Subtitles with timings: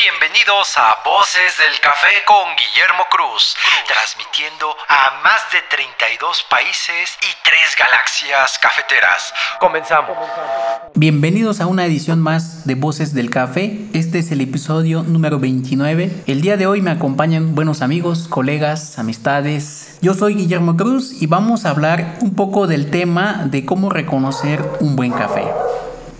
[0.00, 3.56] Bienvenidos a Voces del Café con Guillermo Cruz,
[3.88, 9.34] transmitiendo a más de 32 países y 3 galaxias cafeteras.
[9.58, 10.16] Comenzamos.
[10.94, 13.76] Bienvenidos a una edición más de Voces del Café.
[13.92, 16.22] Este es el episodio número 29.
[16.28, 19.98] El día de hoy me acompañan buenos amigos, colegas, amistades.
[20.00, 24.62] Yo soy Guillermo Cruz y vamos a hablar un poco del tema de cómo reconocer
[24.78, 25.44] un buen café.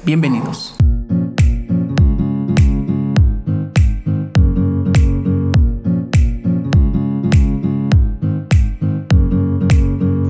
[0.03, 0.78] Bienvenidos.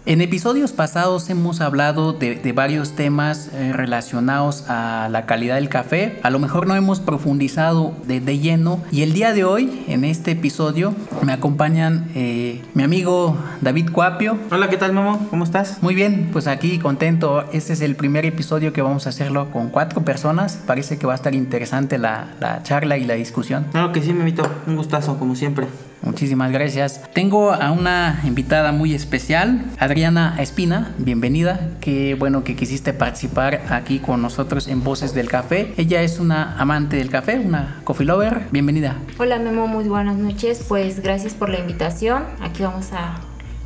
[0.08, 6.18] En episodios pasados hemos hablado de, varios temas eh, relacionados a la calidad del café.
[6.22, 8.82] A lo mejor no hemos profundizado de, lleno.
[8.90, 14.38] Y el día de hoy, en este episodio, me acompañan eh, mi amigo David Cuapio.
[14.50, 15.26] Hola, ¿qué tal, Momo?
[15.28, 15.82] ¿Cómo estás?
[15.82, 17.44] Muy bien, pues aquí contento.
[17.52, 20.58] Este es el primer episodio que vamos a hacerlo con cuatro personas.
[20.66, 23.66] Parece que va a estar interesante la, la charla y la discusión.
[23.72, 24.50] Claro que sí, Memito.
[24.66, 25.66] Un gustazo, como siempre.
[26.02, 27.02] Muchísimas gracias.
[27.12, 31.70] Tengo a una invitada muy especial, Adriana Espina, bienvenida.
[31.80, 35.72] Qué bueno que quisiste participar aquí con nosotros en Voces del Café.
[35.76, 38.46] Ella es una amante del café, una coffee lover.
[38.50, 38.96] Bienvenida.
[39.18, 40.64] Hola Memo, muy buenas noches.
[40.68, 42.24] Pues gracias por la invitación.
[42.40, 43.16] Aquí vamos a,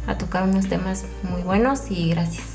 [0.06, 2.52] a tocar unos temas muy buenos y gracias.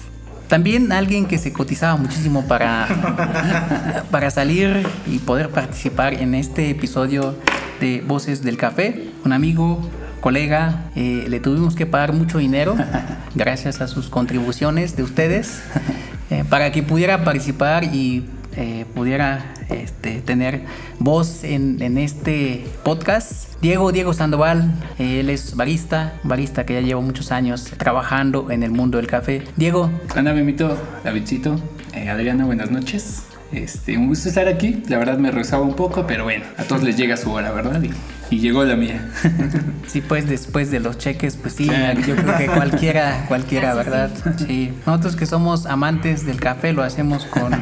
[0.47, 7.35] También alguien que se cotizaba muchísimo para, para salir y poder participar en este episodio
[7.81, 9.81] de Voces del Café, un amigo,
[10.21, 12.75] colega, eh, le tuvimos que pagar mucho dinero
[13.35, 15.61] gracias a sus contribuciones de ustedes
[16.29, 18.25] eh, para que pudiera participar y
[18.57, 20.63] eh, pudiera este, tener
[20.99, 23.53] voz en, en, este podcast.
[23.61, 28.71] Diego, Diego Sandoval, él es barista, barista que ya lleva muchos años trabajando en el
[28.71, 29.43] mundo del café.
[29.55, 29.91] Diego.
[30.15, 31.59] Anda, Memito, Davidcito,
[31.93, 33.23] Adriana, buenas noches.
[33.51, 34.83] Este, un gusto estar aquí.
[34.87, 37.81] La verdad me rezaba un poco, pero bueno, a todos les llega su hora, ¿verdad?
[38.29, 39.09] Y, llegó la mía.
[39.87, 41.69] Sí, pues después de los cheques, pues sí,
[42.05, 44.09] yo creo que cualquiera, cualquiera, ¿verdad?
[44.45, 44.73] Sí.
[44.85, 47.53] Nosotros que somos amantes del café lo hacemos con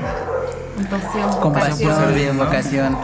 [0.84, 2.98] pasión, con pasión, vocación.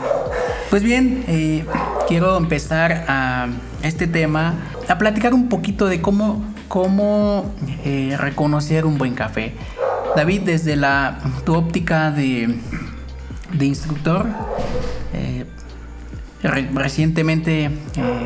[0.70, 1.66] Pues bien, eh,
[2.08, 3.48] quiero empezar a
[3.84, 4.56] este tema,
[4.88, 9.54] a platicar un poquito de cómo, cómo eh, reconocer un buen café.
[10.16, 12.58] David, desde la, tu óptica de,
[13.60, 14.32] instructor, eh,
[16.44, 17.72] recientemente eh,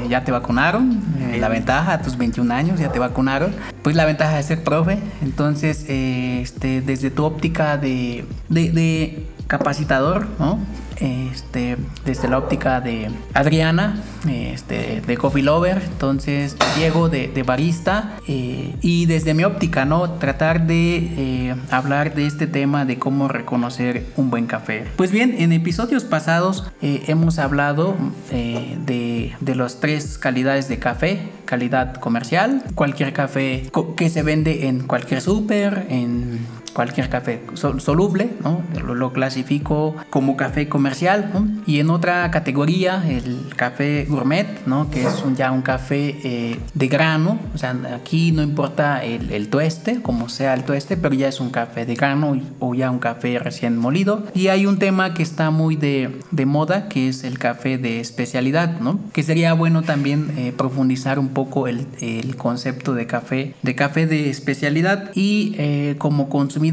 [0.09, 4.05] ya te vacunaron, eh, la ventaja a tus 21 años ya te vacunaron, pues la
[4.05, 10.59] ventaja de ser profe, entonces este, desde tu óptica de, de, de capacitador, ¿no?
[10.99, 18.75] Este, desde la óptica de Adriana, este, de Coffee Lover, entonces Diego de, barista eh,
[18.81, 20.11] y desde mi óptica, ¿no?
[20.11, 24.85] Tratar de eh, hablar de este tema de cómo reconocer un buen café.
[24.95, 27.95] Pues bien, en episodios pasados eh, hemos hablado
[28.31, 34.81] de, de las tres calidades de café, calidad comercial, cualquier café que se vende en
[34.87, 36.39] cualquier súper, en
[36.75, 38.61] cualquier café soluble, ¿no?
[38.83, 41.31] lo, clasifico como café comercial,
[41.65, 44.91] y en otra categoría el café gourmet, ¿no?
[44.91, 49.47] que es ya un café eh, de grano, o sea, aquí no importa el, el,
[49.47, 52.99] tueste, como sea el tueste, pero ya es un café de grano o ya un
[52.99, 54.25] café recién molido.
[54.33, 58.01] Y hay un tema que está muy de, de moda, que es el café de
[58.01, 58.99] especialidad, ¿no?
[59.13, 64.07] que sería bueno también eh, profundizar un poco el, el, concepto de café, de café
[64.07, 66.64] de especialidad y eh, como consumidor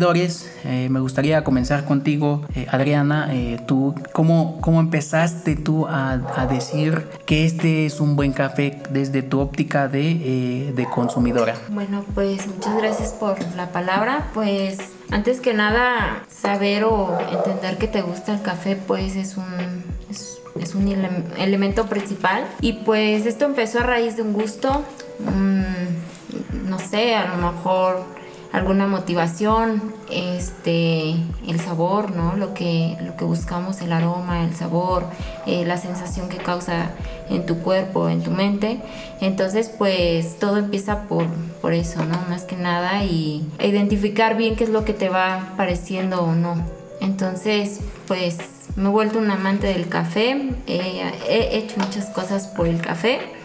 [0.64, 3.28] eh, me gustaría comenzar contigo, eh, Adriana.
[3.32, 8.80] Eh, tú, ¿cómo, ¿cómo empezaste tú a, a, decir que este es un buen café
[8.90, 11.56] desde tu óptica de, de consumidora?
[11.68, 14.30] Bueno, pues muchas gracias por la palabra.
[14.34, 14.78] Pues
[15.10, 20.38] antes que nada, saber o entender que te gusta el café, pues es un, es,
[20.58, 21.08] es un ele
[21.38, 22.44] elemento principal.
[22.60, 24.84] Y pues esto empezó a raíz de un gusto,
[25.20, 28.21] mmm, no sé, a lo mejor
[28.52, 31.16] alguna motivación, este,
[31.48, 32.36] el sabor, ¿no?
[32.36, 35.06] Lo que, lo que buscamos, el aroma, el sabor,
[35.46, 36.90] eh, la sensación que causa
[37.30, 38.80] en tu cuerpo, en tu mente.
[39.20, 41.26] Entonces, pues todo empieza por,
[41.62, 42.18] por eso, ¿no?
[42.28, 46.56] Más que nada y identificar bien qué es lo que te va pareciendo o no.
[47.00, 48.38] Entonces, pues
[48.76, 53.41] me he vuelto un amante del café, he hecho muchas cosas por el café.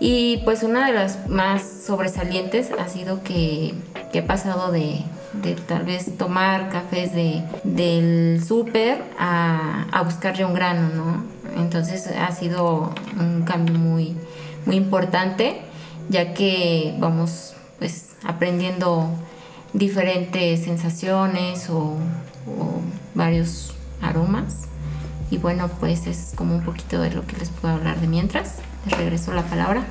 [0.00, 3.74] Y pues una de las más sobresalientes ha sido que
[4.12, 5.04] he pasado de,
[5.66, 11.24] tal vez tomar cafés de, del súper a, a buscar ya un grano, ¿no?
[11.60, 14.16] Entonces ha sido un cambio muy,
[14.66, 15.60] muy importante,
[16.08, 19.08] ya que vamos pues aprendiendo
[19.72, 21.96] diferentes sensaciones o
[23.14, 24.68] varios aromas.
[25.30, 28.60] y bueno, pues es como un poquito de lo que les puedo hablar de mientras.
[28.90, 29.82] Regreso la palabra.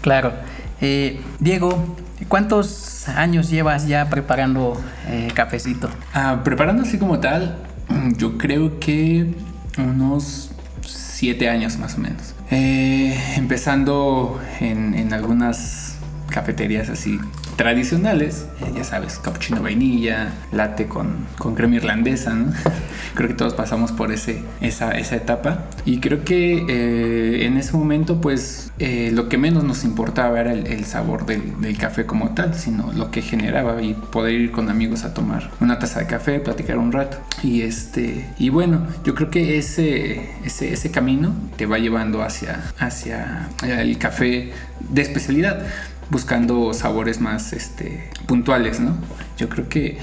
[0.00, 0.32] Claro.
[0.80, 1.96] Eh, Diego,
[2.28, 5.88] ¿cuántos años llevas ya preparando eh, cafecito?
[6.12, 7.58] Ah, preparando así como tal,
[8.16, 9.34] yo creo que
[9.78, 10.50] unos
[10.86, 12.34] siete años más o menos.
[12.50, 15.96] Eh, empezando en, en algunas
[16.28, 17.20] cafeterías así
[17.62, 22.34] tradicionales, eh, ya sabes, cappuccino vainilla, latte con, con crema irlandesa,
[23.14, 25.66] creo que todos pasamos por ese, esa, esa etapa.
[25.84, 30.52] Y creo que eh, en ese momento, pues, eh, lo que menos nos importaba era
[30.52, 34.68] el, sabor del, del, café como tal, sino lo que generaba y poder ir con
[34.68, 37.18] amigos a tomar una taza de café, platicar un rato.
[37.44, 42.60] Y, este, y bueno, yo creo que ese, ese, ese camino te va llevando hacia,
[42.80, 44.50] hacia el café
[44.80, 45.64] de especialidad
[46.12, 48.94] buscando sabores más este, puntuales, ¿no?
[49.38, 49.96] Yo creo que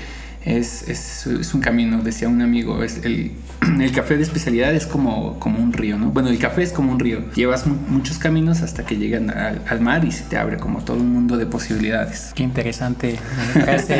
[0.44, 3.34] es, es, es, un camino, decía un amigo, es el,
[3.80, 6.08] el, café de especialidad es como, como un río, ¿no?
[6.08, 9.82] Bueno, el café es como un río, llevas muchos caminos hasta que llegan al, al,
[9.82, 12.32] mar y se te abre como todo un mundo de posibilidades.
[12.34, 13.20] Qué interesante.
[13.56, 13.96] está,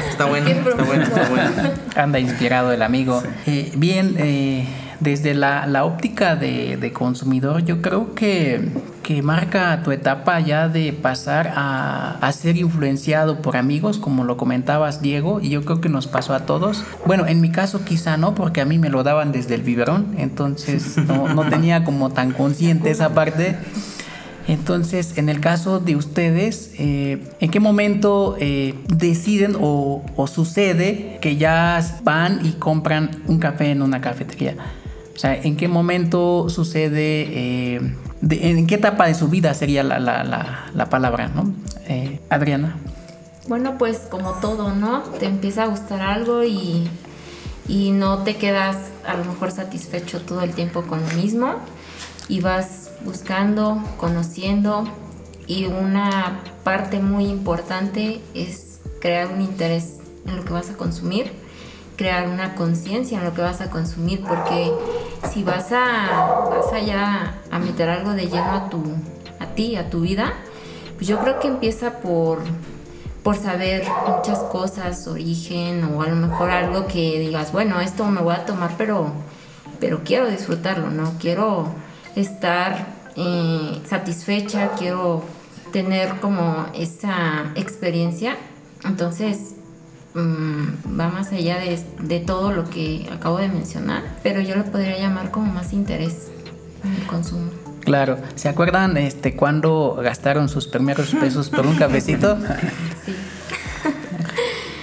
[0.00, 1.50] está, bueno, está bueno, está bueno.
[1.94, 3.22] Anda inspirado el amigo.
[3.44, 3.50] Sí.
[3.50, 4.66] Eh, bien, eh,
[5.00, 8.70] desde la, la óptica de, de, consumidor, yo creo que,
[9.02, 14.36] que, marca tu etapa ya de pasar a, a, ser influenciado por amigos, como lo
[14.36, 16.84] comentabas, Diego, y yo creo que nos pasó a todos.
[17.04, 20.14] Bueno, en mi caso quizá no, porque a mí me lo daban desde el biberón,
[20.16, 23.56] entonces no, no tenía como tan consciente esa parte.
[24.48, 31.18] Entonces, en el caso de ustedes, eh, ¿en qué momento eh, deciden o, o, sucede
[31.20, 34.54] que ya van y compran un café en una cafetería?
[35.16, 37.80] O sea, ¿en qué momento sucede, eh,
[38.20, 41.52] de, en qué etapa de su vida sería la, la, la, la palabra, ¿no?
[41.88, 42.76] Eh, Adriana.
[43.48, 45.00] Bueno, pues como todo, ¿no?
[45.18, 46.86] Te empieza a gustar algo y,
[47.66, 48.76] y no te quedas
[49.06, 51.54] a lo mejor satisfecho todo el tiempo con lo mismo
[52.28, 54.84] y vas buscando, conociendo
[55.46, 61.30] y una parte muy importante es crear un interés en lo que vas a consumir,
[61.96, 64.72] crear una conciencia en lo que vas a consumir, porque
[65.32, 68.82] si vas a vas allá a meter algo de lleno a tu
[69.38, 70.32] a ti, a tu vida,
[70.96, 72.40] pues yo creo que empieza por
[73.22, 78.20] por saber muchas cosas, origen o a lo mejor algo que digas, bueno, esto me
[78.20, 79.12] voy a tomar, pero
[79.80, 81.12] pero quiero disfrutarlo, ¿no?
[81.20, 81.66] Quiero
[82.14, 82.86] estar
[83.16, 85.22] eh, satisfecha, quiero
[85.72, 88.36] tener como esa experiencia.
[88.84, 89.56] Entonces,
[90.16, 94.64] mmm, va más allá de, de, todo lo que acabo de mencionar, pero yo lo
[94.64, 96.28] podría llamar como más interés
[96.84, 97.50] en el consumo.
[97.84, 102.36] Claro, ¿se acuerdan este cuando gastaron sus primeros pesos por un cafecito?
[103.04, 103.14] Sí.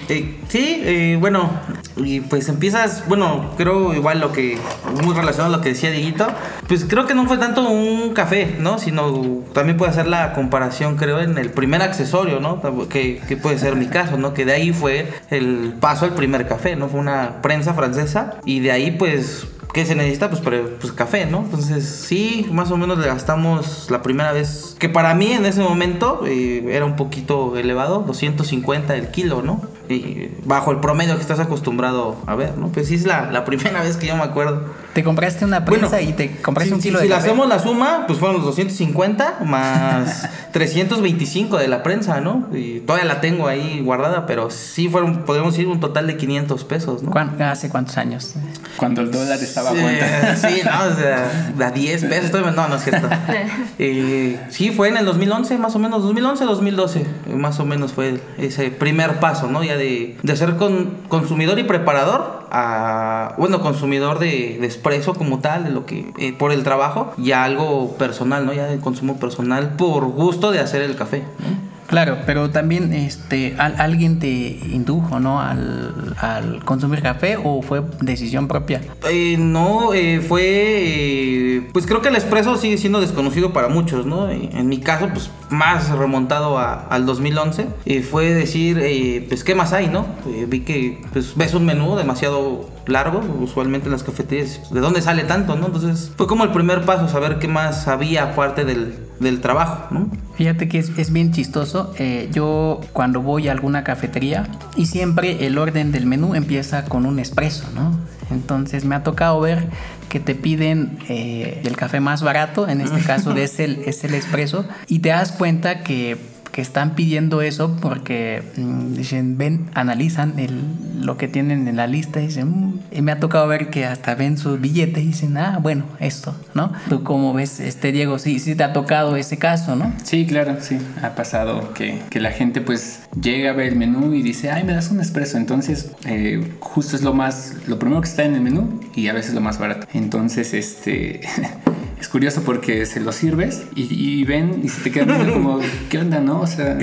[0.09, 1.49] Eh, sí, eh, bueno,
[1.95, 4.57] y pues empiezas, bueno, creo igual lo que,
[5.03, 6.27] muy relacionado a lo que decía Dieguito,
[6.67, 8.79] pues creo que no fue tanto un café, ¿no?
[8.79, 12.61] Sino también puede hacer la comparación, creo, en el primer accesorio, ¿no?
[12.89, 14.33] Que, que puede ser mi caso, ¿no?
[14.33, 16.89] Que de ahí fue el paso al primer café, ¿no?
[16.89, 20.29] Fue una prensa francesa y de ahí pues ¿Qué se necesita?
[20.29, 20.41] Pues,
[20.79, 21.39] pues café, ¿no?
[21.39, 25.61] Entonces, sí, más o menos le gastamos la primera vez, que para mí en ese
[25.61, 29.61] momento eh, era un poquito elevado, 250 el kilo, ¿no?
[29.89, 32.67] Y bajo el promedio que estás acostumbrado a ver, ¿no?
[32.67, 34.63] Pues sí es la, la primera vez que yo me acuerdo.
[34.93, 37.25] Te compraste una prensa bueno, y te compraste si, un kilo si, de Si café.
[37.25, 42.47] le hacemos la suma, pues fueron los 250 más 325 de la prensa, ¿no?
[42.53, 46.63] Y todavía la tengo ahí guardada, pero sí fueron, podemos decir, un total de 500
[46.65, 47.11] pesos, ¿no?
[47.11, 48.35] ¿Cuán, ¿Hace cuántos años?
[48.77, 50.35] Cuando el dólar estaba sí, a cuenta.
[50.43, 53.07] Sí, no, o sea, a 10 pesos, no, no es cierto.
[53.79, 58.19] eh, sí, fue en el 2011, más o menos, 2011, 2012, más o menos fue
[58.37, 59.63] ese primer paso, ¿no?
[59.63, 65.39] Ya de, de ser con, consumidor y preparador a, bueno, consumidor de, de expreso como
[65.39, 68.53] tal, de lo que, eh, por el trabajo, y algo personal, ¿no?
[68.53, 71.73] Ya de consumo personal por gusto de hacer el café, ¿no?
[71.87, 75.39] Claro, pero también este, al, alguien te indujo, ¿no?
[75.39, 78.81] Al, al, consumir café o fue decisión propia.
[79.09, 84.05] Eh, no, eh, fue, eh, pues creo que el expreso sigue siendo desconocido para muchos,
[84.05, 84.29] ¿no?
[84.29, 87.67] En mi caso, pues más remontado a, al 2011,
[88.09, 90.05] fue decir, eh, pues qué más hay, ¿no?
[90.27, 95.01] Eh, vi que pues ves un menú demasiado largo, usualmente en las cafeterías, ¿de dónde
[95.01, 95.67] sale tanto, no?
[95.67, 100.09] Entonces fue como el primer paso, saber qué más había aparte del, del trabajo, ¿no?
[100.35, 101.93] Fíjate que es, es bien chistoso.
[101.97, 107.05] Eh, yo cuando voy a alguna cafetería y siempre el orden del menú empieza con
[107.05, 107.91] un espresso, ¿no?
[108.31, 109.67] Entonces me ha tocado ver
[110.09, 114.13] que te piden eh, el café más barato, en este caso es el, es el
[114.13, 120.37] espresso, y te das cuenta que que están pidiendo eso porque mm, dicen, ven, analizan
[120.37, 120.61] el,
[121.01, 123.85] lo que tienen en la lista y dicen, "Mm", y me ha tocado ver que
[123.85, 126.71] hasta ven sus billetes y dicen, ah, bueno, esto, ¿no?
[126.89, 128.19] ¿Tú cómo ves, este Diego?
[128.19, 129.91] Sí, sí te ha tocado ese caso, ¿no?
[130.03, 130.77] Sí, claro, sí.
[131.01, 134.63] Ha pasado que, que la gente pues llega a ver el menú y dice, ay,
[134.63, 135.37] me das un espresso.
[135.37, 139.13] Entonces, eh, justo es lo más, lo primero que está en el menú y a
[139.13, 139.87] veces lo más barato.
[139.93, 141.21] Entonces, este...
[142.03, 143.83] Es curioso porque se lo sirves y,
[144.19, 146.41] y ven y se te quedan viendo como, ¿qué onda, no?
[146.41, 146.77] O sea,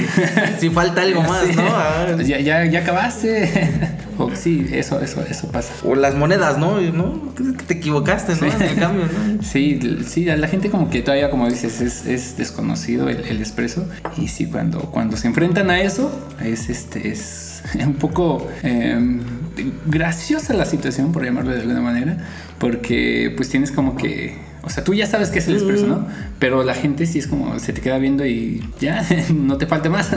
[0.58, 1.56] Si falta algo más, Sí.
[1.56, 1.62] ¿no?
[1.66, 3.68] Ah, ya, ya, ya acabaste.
[4.16, 5.74] o sí, eso, eso, eso pasa.
[5.84, 6.80] O las monedas, ¿no?
[6.80, 7.34] ¿No?
[7.66, 8.46] Te equivocaste, ¿no?
[8.50, 9.42] En el cambio, ¿no?
[9.42, 13.40] Sí, sí, a la gente como que todavía, como dices, es, es desconocido el, el
[13.40, 13.86] expreso.
[14.16, 16.10] Y sí, cuando, cuando se enfrentan a eso,
[16.42, 19.20] es este es un poco eh,
[19.84, 22.16] graciosa la situación, por llamarlo de alguna manera,
[22.58, 24.48] porque pues tienes como que.
[24.62, 26.06] O sea, tú ya sabes qué es el expreso, ¿no?
[26.38, 29.88] Pero la gente sí es como se te queda viendo y ya, no te falte
[29.88, 30.10] más.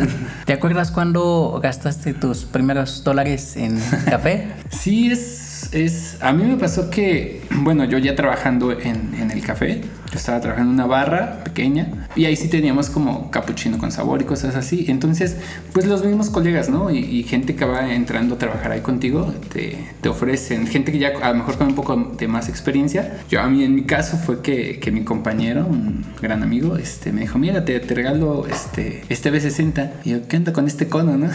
[0.46, 4.48] ¿Te acuerdas cuando gastaste tus primeros dólares en café?
[4.70, 6.18] Sí, es, es.
[6.22, 10.72] A mí me pasó que, bueno, yo ya trabajando en, el café, yo estaba trabajando
[10.72, 14.86] en una barra pequeña y ahí sí teníamos como capuchino con sabor y cosas así.
[14.88, 15.38] Entonces,
[15.74, 16.92] pues los mismos colegas, ¿no?
[16.92, 21.14] Y, gente que va entrando a trabajar ahí contigo te, te ofrecen, gente que ya
[21.22, 23.20] a lo mejor con un poco de más experiencia.
[23.30, 27.12] Yo, a mí en mi caso fue que, que mi compañero, un gran amigo, este,
[27.12, 29.92] me dijo: Mira, te, te regalo este, este B60.
[30.04, 31.30] Y yo, ¿qué onda con este cono, no?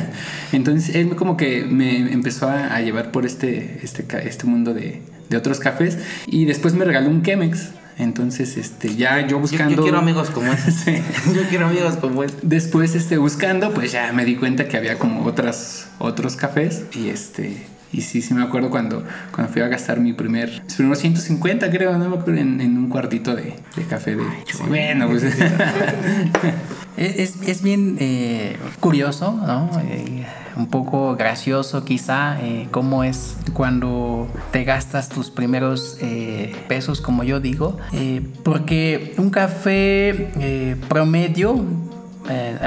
[0.52, 5.36] Entonces, él como que me empezó a llevar por este, este, este mundo de, de
[5.36, 7.70] otros cafés y después me regaló un Chemex.
[7.98, 9.76] Entonces, este, ya yo Yo, buscando.
[9.76, 10.70] yo quiero amigos como ese.
[10.72, 11.02] Sí.
[11.34, 12.34] Yo quiero amigos como ese.
[12.42, 17.10] Después, este, buscando, pues ya me di cuenta que había como otras, otros cafés y
[17.10, 17.66] este.
[17.92, 19.04] Y sí, sí me acuerdo cuando,
[19.34, 22.78] cuando fui a gastar mi primer, mis primeros 150 creo, no me acuerdo, en, en
[22.78, 24.22] un cuartito de, de café de...
[24.46, 25.24] Sí, bueno, pues...
[26.96, 29.70] Es, es- bien eh, curioso, ¿no?
[29.88, 35.96] Eh, un poco gracioso quizá eh, cómo es cuando te gastas tus primeros
[36.68, 37.78] pesos, como yo digo,
[38.42, 41.64] porque un café promedio,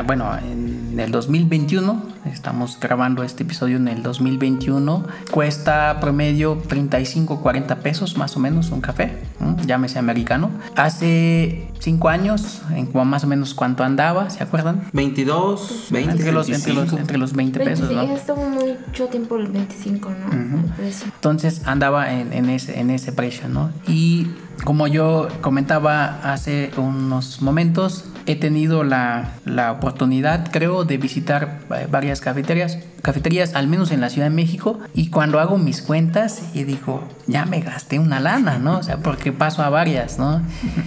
[0.08, 7.80] bueno, en el 2021, estamos grabando este episodio en el 2021, cuesta promedio 35, 40
[7.80, 9.18] pesos más o menos un café,
[9.66, 10.52] llámese americano.
[10.76, 14.84] Hace 5 años, en como más o menos cuánto andaba, ¿se acuerdan?
[14.94, 17.02] 22, 20, Entre los, entre, los, 25.
[17.02, 18.16] entre los 20 pesos, 25, ¿no?
[18.16, 20.60] estuvo mucho tiempo el 25, ¿no?
[20.60, 21.08] El precio.
[21.14, 23.72] Entonces andaba en, en ese, en ese precio, ¿no?
[23.88, 24.28] Y
[24.64, 31.88] como yo comentaba hace unos momentos, he tenido la, la oportunidad, creo, de visitar eh,
[31.90, 36.42] varias cafeterías, cafeterías, al menos en la Ciudad de México, y cuando hago mis cuentas
[36.54, 38.78] y digo, ya me gasté una lana, ¿no?
[38.78, 40.42] O sea, porque paso a varias, ¿no?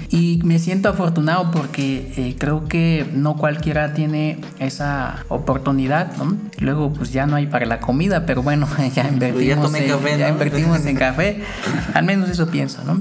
[0.08, 6.36] Y me siento afortunado porque eh, creo que no cualquiera tiene esa oportunidad, ¿no?
[6.58, 10.18] Luego, pues ya no hay para la comida, pero bueno, ya invertimos, tomé en, café,
[10.18, 10.32] ya ¿no?
[10.32, 11.42] invertimos en café.
[11.92, 12.98] Al menos eso pienso, ¿no?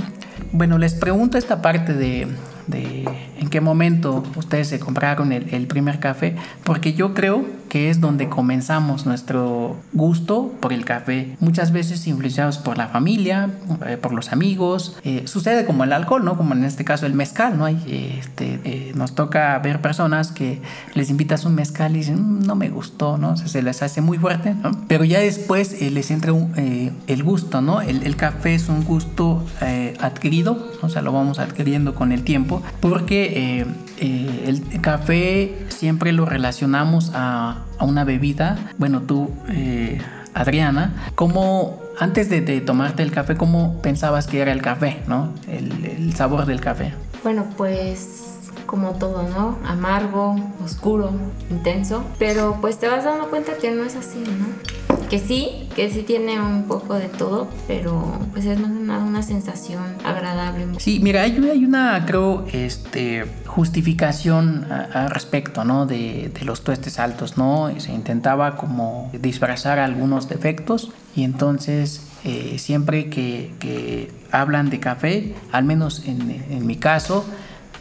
[0.51, 2.27] Bueno, les pregunto esta parte de,
[2.67, 3.07] de
[3.39, 7.99] en qué momento ustedes se compraron el, el primer café, porque yo creo que es
[7.99, 11.35] donde comenzamos nuestro gusto por el café.
[11.39, 13.49] Muchas veces influenciados por la familia,
[13.85, 14.95] eh, por los amigos.
[15.03, 16.37] Eh, sucede como el alcohol, ¿no?
[16.37, 17.67] Como en este caso el mezcal, ¿no?
[17.67, 20.61] Este, eh, nos toca ver personas que
[20.93, 23.31] les invitas un mezcal y dicen, "Mm, no me gustó, ¿no?
[23.31, 24.71] O sea, se les hace muy fuerte, ¿no?
[24.87, 27.81] Pero ya después eh, les entra un, eh, el gusto, ¿no?
[27.81, 32.23] El, el café es un gusto eh, adquirido, o sea, lo vamos adquiriendo con el
[32.23, 33.65] tiempo, porque eh,
[33.97, 38.57] eh, el café siempre lo relacionamos a, a una bebida.
[38.77, 40.01] Bueno, tú, eh,
[40.33, 45.31] Adriana, ¿cómo antes de, de tomarte el café, cómo pensabas que era el café, ¿no?
[45.47, 46.93] El, el sabor del café.
[47.23, 48.23] Bueno, pues
[48.65, 49.57] como todo, ¿no?
[49.65, 51.11] Amargo, oscuro,
[51.49, 52.03] intenso.
[52.19, 54.84] Pero pues te vas dando cuenta que no es así, ¿no?
[55.09, 59.21] Que sí, que sí tiene un poco de todo, pero pues es más una, una
[59.21, 60.67] sensación agradable.
[60.79, 65.85] Sí, mira, hay, hay una, creo, este, justificación al respecto, ¿no?
[65.85, 67.71] De, de los tuestes altos, ¿no?
[67.79, 75.35] Se intentaba como disfrazar algunos defectos y entonces eh, siempre que, que hablan de café,
[75.51, 77.25] al menos en, en mi caso,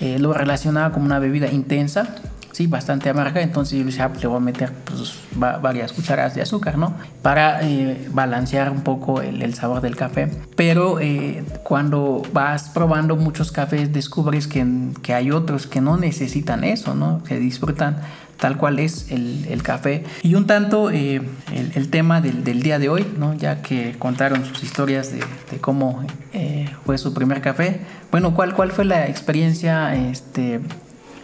[0.00, 2.16] eh, lo relacionaba como una bebida intensa,
[2.54, 6.34] sí, bastante amarga, entonces yo decía, "Ah, le voy a meter pues, va- varias cucharadas
[6.34, 6.94] de azúcar, ¿no?
[7.20, 10.30] Para eh, balancear un poco el, el sabor del café.
[10.54, 14.64] Pero eh, cuando vas probando muchos cafés, descubres que,
[15.02, 17.22] que hay otros que no necesitan eso, ¿no?
[17.24, 17.98] Que disfrutan
[18.38, 20.04] tal cual es el, el café.
[20.22, 23.34] Y un tanto eh, el, el tema del, del día de hoy, ¿no?
[23.34, 25.20] Ya que contaron sus historias de,
[25.50, 27.80] de cómo eh, fue su primer café.
[28.10, 30.60] Bueno, ¿cuál, cuál fue la experiencia este,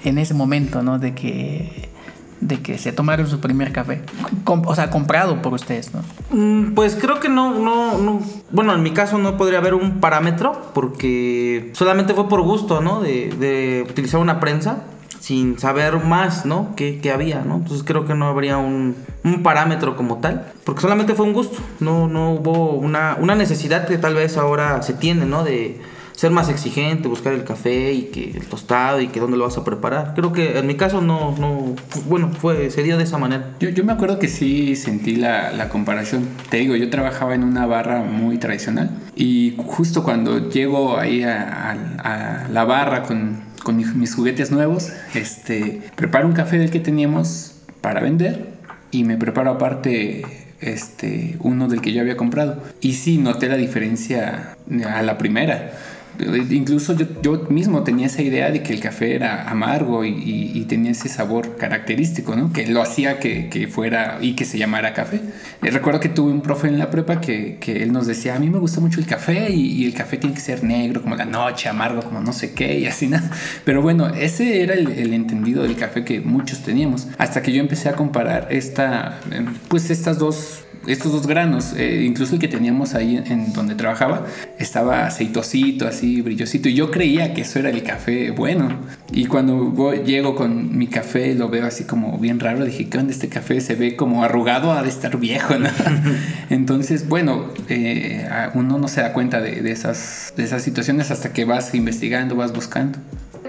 [0.04, 0.98] en ese momento, ¿no?
[0.98, 1.88] De que
[2.40, 4.00] de que se tomaron su primer café?
[4.44, 6.00] Com- o sea, comprado por ustedes, ¿no?
[6.30, 8.22] Mm, Pues creo que no, no, no.
[8.50, 13.00] Bueno, en mi caso no podría haber un parámetro porque solamente fue por gusto, ¿no?
[13.02, 14.84] De, de utilizar una prensa
[15.18, 16.74] sin saber más, ¿no?
[16.76, 17.56] ¿Qué, qué había, ¿no?
[17.56, 21.58] Entonces creo que no habría un, un parámetro como tal, porque solamente fue un gusto,
[21.80, 25.44] no, no hubo una, una necesidad que tal vez ahora se tiene, ¿no?
[25.44, 25.78] De
[26.20, 29.56] ser más exigente, buscar el café y que el tostado y que dónde lo vas
[29.56, 30.12] a preparar.
[30.14, 31.74] Creo que en mi caso no, no,
[32.08, 33.52] bueno, fue, se dio de esa manera.
[33.58, 36.28] Yo, yo me acuerdo que sí sentí la, la comparación.
[36.50, 41.70] Te digo, yo trabajaba en una barra muy tradicional y justo cuando llego ahí a,
[42.02, 46.70] a- a la barra con, con mis, mis juguetes nuevos, este, preparo un café del
[46.70, 48.48] que teníamos para vender
[48.90, 50.22] y me preparo aparte
[50.60, 52.62] este, uno del que yo había comprado.
[52.82, 55.72] Y sí, noté la diferencia a la primera.
[56.50, 60.92] Incluso yo, yo mismo tenía esa idea de que el café era amargo y, tenía
[60.92, 62.52] ese sabor característico, ¿no?
[62.52, 65.20] Que lo hacía que, fuera y que se llamara café.
[65.62, 68.38] Eh, recuerdo que tuve un profe en la prepa que, que él nos decía, a
[68.38, 71.24] mí me gusta mucho el café y, el café tiene que ser negro como la
[71.24, 73.30] noche, amargo como no sé qué y así nada.
[73.64, 77.08] Pero bueno, ese era el, el entendido del café que muchos teníamos.
[77.18, 82.02] Hasta que yo empecé a comparar esta, eh, pues estas dos estos dos granos, eh,
[82.04, 84.26] incluso el que teníamos ahí en, en donde trabajaba,
[84.58, 86.68] estaba aceitosito, así brillosito.
[86.68, 88.68] Y yo creía que eso era el café bueno.
[89.12, 92.64] Y cuando voy- llego con mi café, lo veo así como bien raro.
[92.64, 93.12] Dije, ¿qué onda?
[93.12, 95.68] Este café se ve como arrugado, ha de estar viejo, ¿no?
[96.50, 101.10] Entonces, bueno, eh, a- uno no se da cuenta de, de esas, de esas situaciones
[101.10, 102.98] hasta que vas investigando, vas buscando.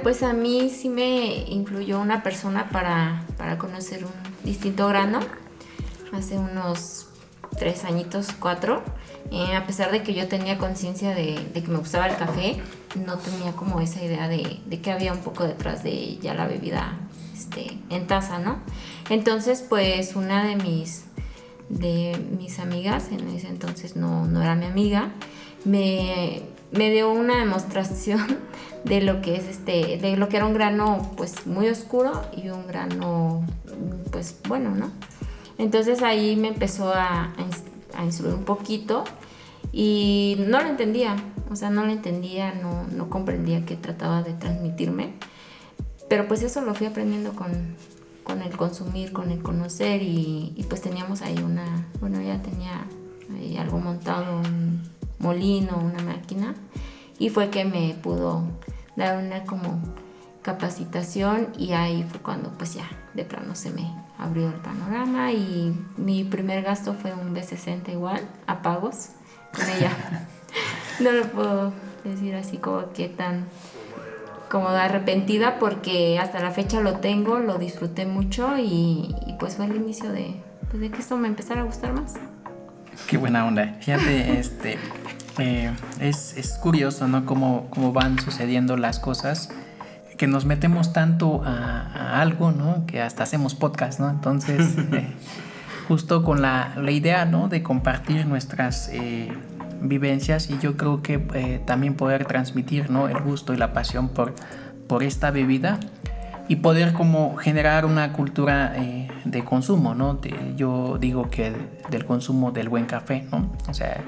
[0.04, 4.12] Pues a mí sí me influyó una persona para, para conocer un
[4.44, 5.20] distinto grano.
[6.12, 7.08] Hace unos
[7.58, 8.84] tres añitos, cuatro.
[9.32, 12.58] Eh, a pesar de que yo tenía conciencia de, que me gustaba el café,
[12.96, 16.48] no tenía como esa idea de, de que había un poco detrás de ya la
[16.48, 16.98] bebida
[17.34, 18.60] este, en taza, ¿no?
[19.10, 21.06] Entonces, pues una de mis,
[21.70, 25.12] de mis amigas, en ese entonces no, no era mi amiga,
[25.64, 26.42] me,
[26.72, 28.40] me dio una demostración
[28.84, 32.50] de lo que es este, de lo que era un grano pues muy oscuro y
[32.50, 33.46] un grano
[34.12, 34.92] pues bueno, ¿no?
[35.62, 39.04] Entonces ahí me empezó a, a ins- a instruir un poquito
[39.72, 41.16] y no lo entendía,
[41.52, 45.14] o sea, no lo entendía, no, comprendía qué trataba de transmitirme,
[46.10, 47.52] pero pues eso lo fui aprendiendo con,
[48.24, 52.86] con el consumir, con el conocer y, y pues teníamos ahí una, bueno, ya tenía
[53.38, 54.82] ahí algo montado, un
[55.20, 56.56] molino, una máquina
[57.20, 58.44] y fue que me pudo
[58.96, 59.80] dar una como
[60.42, 63.88] capacitación y ahí fue cuando pues ya de plano se me
[64.22, 69.10] abrió el panorama y mi primer gasto fue un B60 igual a pagos
[69.54, 69.92] con ella
[71.00, 73.48] no lo puedo decir así como que tan
[74.52, 79.66] como arrepentida porque hasta la fecha lo tengo, lo disfruté mucho y, y pues fue
[79.66, 80.36] el inicio de,
[80.70, 82.16] pues, de que esto me empezara a gustar más.
[83.08, 83.78] Qué buena onda.
[83.80, 84.78] Fíjate, este,
[85.38, 87.26] eh, es, es curioso, ¿no?
[87.26, 89.50] Cómo, cómo van sucediendo las cosas,
[90.22, 92.86] que nos metemos tanto a, a algo, ¿no?
[92.86, 94.08] Que hasta hacemos podcast, ¿no?
[94.08, 95.08] Entonces, eh,
[95.88, 97.48] justo con la, la idea, ¿no?
[97.48, 99.34] De compartir nuestras eh,
[99.82, 103.08] vivencias y yo creo que eh, también poder transmitir, ¿no?
[103.10, 104.36] El gusto y la pasión por,
[104.86, 105.80] por esta bebida
[106.48, 110.14] y poder como generar una cultura eh, de consumo, ¿no?
[110.14, 111.52] De- yo digo que
[111.90, 113.50] del consumo del buen café, ¿no?
[113.68, 114.02] O sea,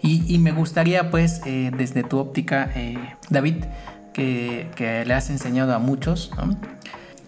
[0.00, 2.96] y, y me gustaría pues eh, desde tu óptica, eh,
[3.30, 3.64] David,
[4.12, 6.56] que, le has enseñado a muchos, ¿no?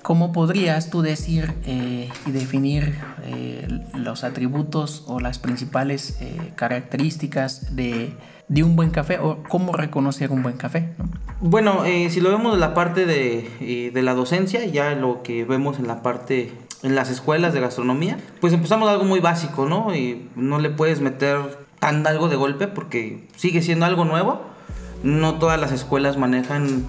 [0.03, 7.77] ¿Cómo podrías tú decir eh, y definir eh, los atributos o las principales eh, características
[7.77, 8.13] de,
[8.65, 10.89] un buen café o cómo reconocer un buen café?
[10.99, 11.05] ¿no?
[11.41, 15.79] Bueno, si lo vemos de la parte de, de la docencia, ya lo que vemos
[15.79, 19.95] en la parte en las escuelas de gastronomía, pues empezamos algo muy básico, ¿no?
[19.95, 24.52] Y no le puedes meter tan algo de golpe porque sigue siendo algo nuevo.
[25.03, 26.85] No todas las escuelas manejan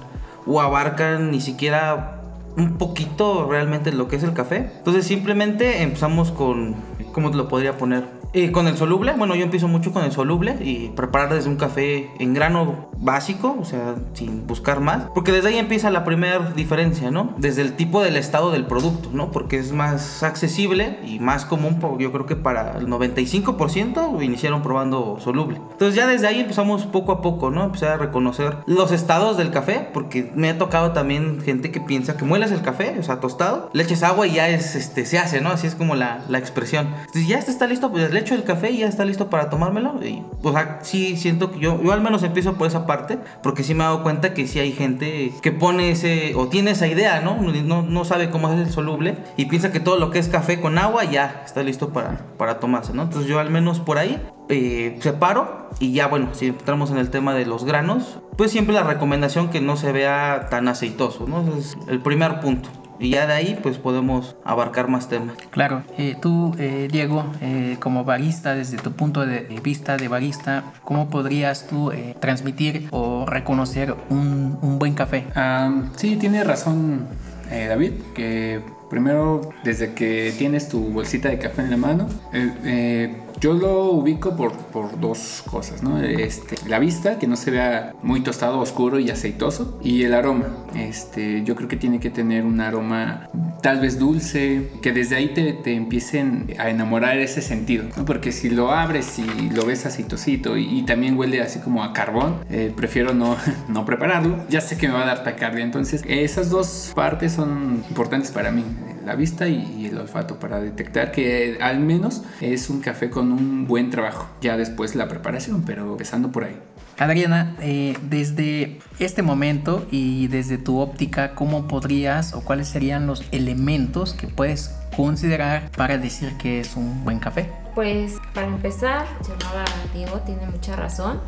[0.46, 2.22] o abarcan ni siquiera
[2.56, 4.72] un poquito realmente lo que es el café.
[4.78, 6.76] Entonces simplemente empezamos con,
[7.12, 8.23] ¿cómo te lo podría poner?
[8.36, 11.56] Eh, con el soluble, bueno, yo empiezo mucho con el soluble y preparar desde un
[11.56, 16.52] café en grano básico, o sea, sin buscar más, porque desde ahí empieza la primera
[16.56, 17.36] diferencia, ¿no?
[17.38, 19.32] Desde el tipo del estado del producto, ¿no?
[19.32, 25.20] Porque es más accesible y más común, yo creo que para el 95% iniciaron probando
[25.20, 25.62] soluble.
[25.72, 27.64] Entonces ya desde ahí empezamos poco a poco, ¿no?
[27.66, 32.18] Empezar a reconocer los estados del café, porque me ha tocado también gente que piensa
[32.18, 35.20] que mueles el café, o sea, tostado, le eches agua y ya es, este, se
[35.20, 35.50] hace, ¿no?
[35.50, 36.88] Así es como la, la expresión.
[36.88, 39.50] Entonces ya este está listo, pues le echo el café y ya está listo para
[39.50, 40.04] tomármelo.
[40.04, 43.64] Y, o sea, sí siento que yo, yo al menos empiezo por esa parte, porque
[43.64, 46.88] sí me he dado cuenta que sí hay gente que pone ese, o tiene esa
[46.88, 47.36] idea, ¿no?
[47.42, 50.60] No, no sabe cómo hacer el soluble y piensa que todo lo que es café
[50.60, 53.04] con agua ya está listo para, para tomarse, ¿no?
[53.04, 57.10] Entonces yo al menos por ahí eh, separo y ya bueno, si entramos en el
[57.10, 61.42] tema de los granos, pues siempre la recomendación que no se vea tan aceitoso, ¿no?
[61.42, 62.70] Ese es el primer punto.
[63.04, 65.36] Y ya de ahí pues podemos abarcar más temas.
[65.52, 70.64] Claro, eh, tú eh, Diego, eh, como barista, desde tu punto de vista de barista,
[70.86, 75.26] ¿cómo podrías tú eh, transmitir o reconocer un, un buen café?
[75.36, 77.08] Ah, sí, tiene razón
[77.52, 82.54] eh, David, que primero desde que tienes tu bolsita de café en la mano, eh,
[82.64, 86.02] eh, yo lo ubico por, por dos cosas, ¿no?
[86.02, 90.48] Este, la vista, que no se vea muy tostado, oscuro y aceitoso, y el aroma.
[90.76, 93.28] Este, yo creo que tiene que tener un aroma
[93.62, 98.06] tal vez dulce, que desde ahí te, te empiecen a enamorar ese sentido, ¿no?
[98.06, 101.92] Porque si lo abres y lo ves aceitosito y, y también huele así como a
[101.92, 103.36] carbón, eh, prefiero no,
[103.68, 104.38] no prepararlo.
[104.48, 108.52] Ya sé que me va a dar taquicardia, entonces esas dos partes son importantes para
[108.52, 108.64] mí
[109.06, 113.32] la vista y, y, el olfato para detectar que al menos es un café con
[113.32, 114.28] un buen trabajo.
[114.42, 116.58] Ya después la preparación, pero empezando por ahí.
[117.00, 123.24] Adriana, eh, desde este momento y desde tu óptica, ¿cómo podrías o cuáles serían los
[123.32, 127.50] elementos que puedes considerar para decir que es un buen café?
[127.74, 131.20] Pues para empezar, llamaba Diego, tiene mucha razón.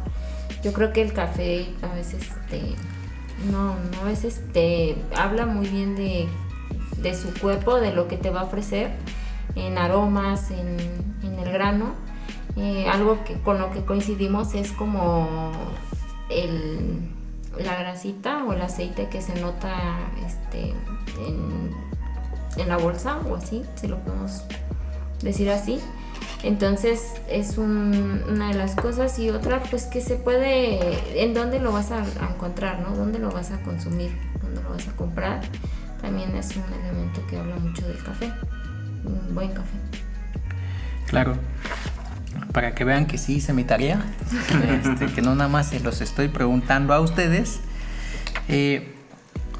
[0.64, 2.62] Yo creo que el café a veces te,
[3.52, 6.28] no, no, a veces te habla muy bien de
[7.02, 8.92] de su cuerpo, de lo que te va a ofrecer
[9.56, 10.78] en aromas, en,
[11.24, 11.94] el grano.
[12.56, 15.52] Eh, algo que con lo que coincidimos es como
[16.30, 17.12] el,
[17.60, 20.74] la grasita o el aceite que se nota este,
[21.28, 21.76] en,
[22.68, 24.44] la bolsa o así, si lo podemos
[25.22, 25.80] decir así.
[26.42, 31.60] Entonces es un, una de las cosas y otra pues que se puede, en dónde
[31.60, 32.96] lo vas a encontrar, ¿no?
[32.96, 34.12] ¿Dónde lo vas a consumir?
[34.42, 35.42] ¿Dónde lo vas a comprar?
[36.02, 38.32] También es un elemento que habla mucho del café,
[39.04, 39.78] un buen café.
[41.08, 41.36] Claro,
[42.52, 44.02] para que vean que sí hice mi tarea,
[44.86, 47.60] este, que no nada más se los estoy preguntando a ustedes.
[48.48, 48.94] Eh,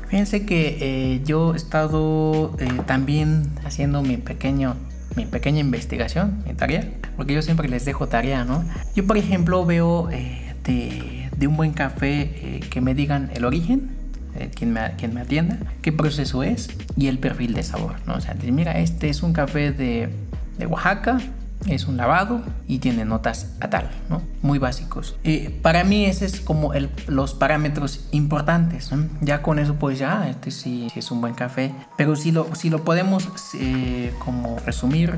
[0.10, 4.76] fíjense que eh, yo he estado eh, también haciendo mi pequeño
[5.16, 8.66] mi pequeña investigación, mi tarea, porque yo siempre les dejo tarea, ¿no?
[8.96, 13.92] Yo, por ejemplo, veo de, de, un buen café que me digan el origen,
[14.36, 17.96] eh, quien, me, quien me atienda, qué proceso es y el perfil de sabor.
[18.06, 18.16] ¿no?
[18.16, 20.10] O sea, mira, este es un café de,
[20.58, 21.20] de Oaxaca,
[21.68, 24.22] es un lavado y tiene notas a tal, ¿no?
[24.42, 25.16] Muy básicos.
[25.24, 29.08] Eh, para mí ese es como el, los parámetros importantes, ¿no?
[29.22, 31.74] Ya con eso pues ya, este sí, sí, es un buen café.
[31.98, 35.18] Pero si lo, si lo podemos eh, como resumir,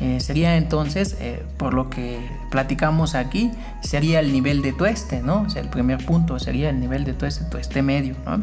[0.00, 2.18] eh, sería entonces, eh, por lo que
[2.50, 3.50] platicamos aquí,
[3.82, 5.42] sería el nivel de tueste, ¿no?
[5.42, 8.40] O sea, el primer punto sería el nivel de tueste, tueste medio, ¿no?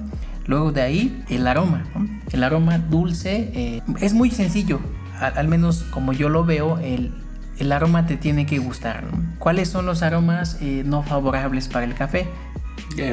[0.48, 2.08] Luego de ahí, el aroma, ¿no?
[2.32, 4.80] El aroma dulce eh, es muy sencillo,
[5.20, 7.14] al, al, menos como yo lo veo, el,
[7.58, 9.24] el aroma te tiene que gustar, ¿no?
[9.40, 12.28] ¿Cuáles son los aromas no favorables para el café?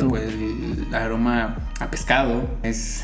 [0.08, 3.02] Pues el aroma a pescado es,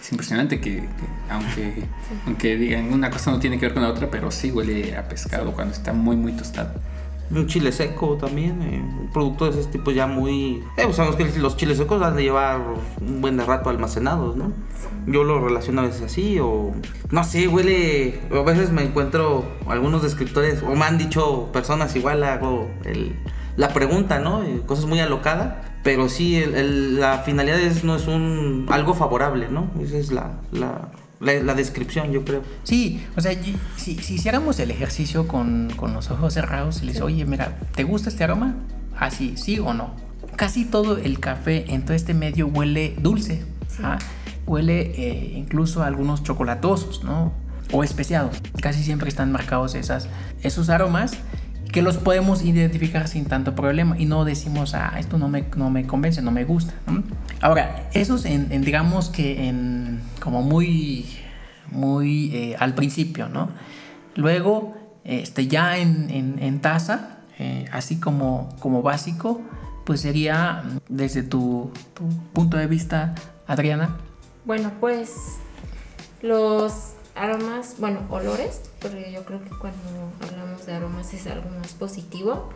[0.00, 0.88] es impresionante que, que
[1.28, 1.84] aunque, sí.
[2.26, 5.08] aunque digan una cosa no tiene que ver con la otra, pero sí huele a
[5.08, 5.52] pescado sí.
[5.54, 6.74] cuando está muy muy tostado.
[7.30, 10.62] Un chile seco también, eh, un producto de ese tipo ya muy...
[10.76, 12.60] Eh, pues sabemos que los chiles secos han de llevar
[13.00, 14.52] un buen rato almacenados, ¿no?
[15.06, 16.72] Yo lo relaciono a veces así o...
[17.10, 18.20] No sé, huele...
[18.30, 23.16] A veces me encuentro algunos descriptores o me han dicho personas igual hago el,
[23.56, 24.42] la pregunta, ¿no?
[24.44, 28.94] Eh, cosas muy alocadas pero sí el, el, la finalidad es, no es un algo
[28.94, 29.70] favorable, ¿no?
[29.80, 30.88] Esa es la, la,
[31.20, 32.42] la, la descripción, yo creo.
[32.62, 33.32] Sí, o sea,
[33.76, 37.02] si, si hiciéramos el ejercicio con, con, los ojos cerrados y les, sí.
[37.02, 38.54] oye, mira, ¿te gusta este aroma?
[38.96, 39.94] Así, sí o no.
[40.36, 43.82] Casi todo el café en todo este medio huele dulce, sí.
[43.82, 43.98] ¿ah?
[44.46, 47.32] huele eh, incluso a algunos chocolatosos, ¿no?
[47.72, 48.40] O especiados.
[48.60, 50.08] Casi siempre están marcados esas,
[50.42, 51.16] esos aromas
[51.72, 55.70] que los podemos identificar sin tanto problema y no decimos, ah, esto no me, no
[55.70, 56.74] me convence, no me gusta.
[57.40, 61.06] Ahora, esos en, digamos que en como muy,
[61.70, 63.48] muy eh, al principio, ¿no?
[64.14, 69.40] Luego, este, ya en, en, taza, eh, así como, como básico,
[69.86, 71.72] pues sería desde tu
[72.34, 73.14] punto de vista,
[73.46, 73.96] Adriana.
[74.44, 75.14] Bueno, pues
[76.20, 79.78] los aromas, bueno, olores, porque yo creo que cuando
[80.20, 82.50] hablamos de aromas es algo más positivo.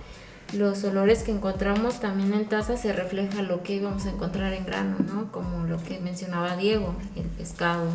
[0.52, 4.64] Los olores que encontramos también en taza se refleja lo que íbamos a encontrar en
[4.64, 5.33] grano, ¿no?
[5.33, 7.87] Como lo que mencionaba Diego, el pescado,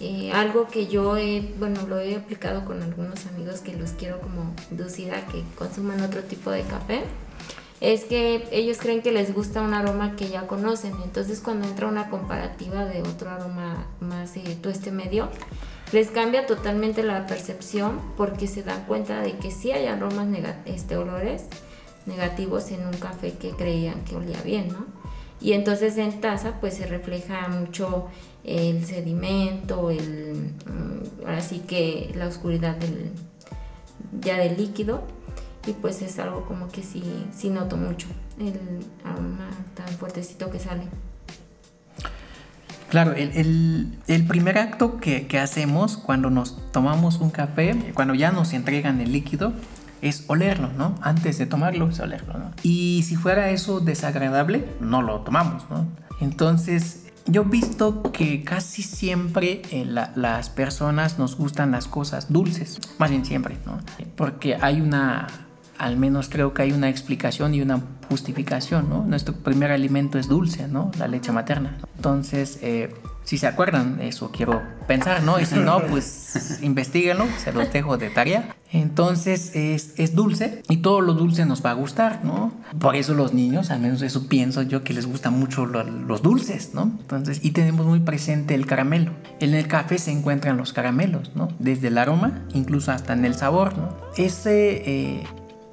[0.00, 4.20] Eh, algo que yo he, bueno, lo he aplicado con algunos amigos que los quiero
[4.20, 7.04] como inducir a que consuman otro tipo de café,
[7.80, 10.94] es que ellos creen que les gusta un aroma que ya conocen.
[11.04, 15.28] Entonces cuando entra una comparativa de otro aroma más de este medio,
[15.92, 20.26] les cambia totalmente la percepción porque se dan cuenta de que sí hay aromas,
[20.64, 21.44] este, olores
[22.06, 24.86] negativos en un café que creían que olía bien, ¿no?
[25.40, 28.06] Y entonces en taza pues se refleja mucho
[28.44, 33.10] el sedimento, el, mm, así que la oscuridad del,
[34.20, 35.02] ya del líquido
[35.66, 37.02] y pues es algo como que sí,
[37.34, 38.06] sí noto mucho
[38.38, 40.84] el aroma tan fuertecito que sale.
[42.94, 48.30] Claro, el, el, primer acto que, que, hacemos cuando nos tomamos un café, cuando ya
[48.30, 49.52] nos entregan el líquido,
[50.00, 50.94] es olerlo, ¿no?
[51.02, 52.52] Antes de tomarlo es olerlo, ¿no?
[52.62, 55.88] Y si fuera eso desagradable, no lo tomamos, ¿no?
[56.20, 62.78] Entonces, yo he visto que casi siempre eh, las personas nos gustan las cosas dulces,
[62.98, 63.80] más bien siempre, ¿no?
[64.14, 65.26] Porque hay una,
[65.78, 69.04] al menos creo que hay una explicación y una justificación, ¿no?
[69.04, 70.90] Nuestro primer alimento es dulce, ¿no?
[70.98, 71.78] La leche materna.
[71.96, 75.40] Entonces, eh, si se acuerdan, eso quiero pensar, ¿no?
[75.40, 78.54] Y si no, pues investiguenlo, se los dejo de tarea.
[78.70, 82.52] Entonces es, es, dulce y todo lo dulce nos va a gustar, ¿no?
[82.80, 86.74] Por eso los niños, al menos eso pienso yo, que les gustan mucho los dulces,
[86.74, 86.82] ¿no?
[86.82, 89.12] Entonces, y tenemos muy presente el caramelo.
[89.38, 91.48] En el café se encuentran los caramelos, ¿no?
[91.60, 93.96] Desde el aroma, incluso hasta en el sabor, ¿no?
[94.16, 95.24] Ese eh,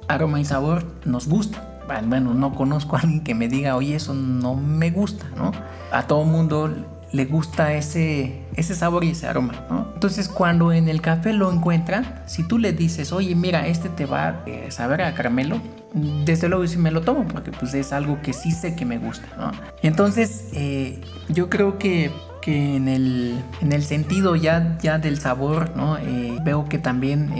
[0.08, 1.68] aroma y sabor nos gusta.
[2.06, 5.52] Bueno, no conozco a alguien que me diga, oye, eso no me gusta, ¿no?
[5.90, 6.70] A todo mundo
[7.12, 9.88] le gusta ese, ese sabor y ese aroma, ¿no?
[9.94, 14.06] Entonces cuando en el café lo encuentran, si tú le dices, oye, mira, este te
[14.06, 15.60] va a eh, saber a caramelo,
[16.24, 18.98] desde luego sí me lo tomo porque pues es algo que sí sé que me
[18.98, 19.52] gusta, ¿no?
[19.82, 22.10] Entonces eh, yo creo que,
[22.40, 25.98] que en, el, en el sentido ya, ya del sabor, ¿no?
[25.98, 27.30] Eh, veo que también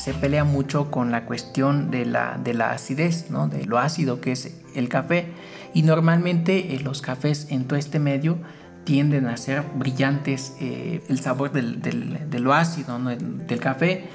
[0.00, 3.48] se pelea mucho con la cuestión de la, de la acidez, ¿no?
[3.48, 5.26] De lo ácido que es el café.
[5.74, 8.38] Y normalmente los cafés en todo este medio
[8.84, 14.08] tienden a ser brillantes eh, el sabor del, del, de lo ácido del café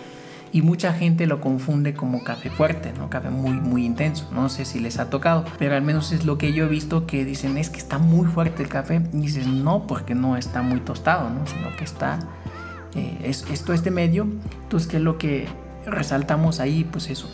[0.52, 3.10] y mucha gente lo confunde como café fuerte, ¿no?
[3.12, 4.28] Café muy, muy intenso.
[4.32, 7.06] No sé si les ha tocado, pero al menos es lo que yo he visto
[7.06, 9.04] que dicen es que está muy fuerte el café.
[9.14, 11.46] Y dices no, porque no está muy tostado, ¿no?
[11.46, 12.20] Sino que está,
[12.96, 14.28] eh, es, esto este medio.
[14.64, 15.48] Entonces, ¿qué es lo que
[15.86, 16.84] resaltamos ahí?
[16.84, 17.30] Pues eso,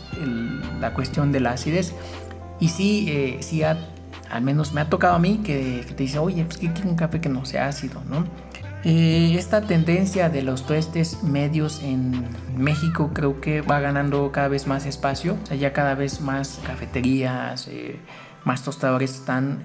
[0.80, 1.94] la cuestión de la acidez.
[2.60, 3.76] Y sí, eh, sí ha
[4.32, 6.96] al menos me ha tocado a mí que, te dice, oye, pues que quiero un
[6.96, 8.24] café que no sea ácido, ¿no?
[8.82, 12.24] Eh, esta tendencia de los tuestes medios en
[12.56, 16.60] México creo que va ganando cada vez más espacio, o sea, ya cada vez más
[16.66, 18.00] cafeterías, eh,
[18.44, 19.62] más tostadores están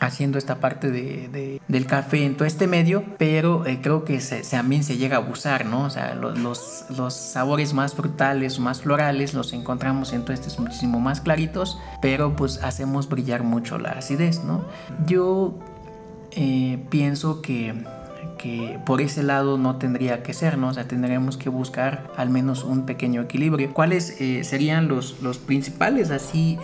[0.00, 4.40] haciendo esta parte de, del café en todo este medio, pero eh, creo que se,
[4.42, 5.84] también se llega a abusar, ¿no?
[5.84, 11.20] O sea, los, los, sabores más frutales, más florales, los encontramos en tuestes muchísimo más
[11.20, 14.64] claritos, pero pues hacemos brillar mucho la acidez, ¿no?
[15.06, 15.58] Yo
[16.32, 17.74] eh, pienso que
[18.38, 20.68] que por ese lado no tendría que ser, ¿no?
[20.68, 23.74] O sea, tendríamos que buscar al menos un pequeño equilibrio.
[23.74, 26.58] ¿Cuáles serían los, los principales así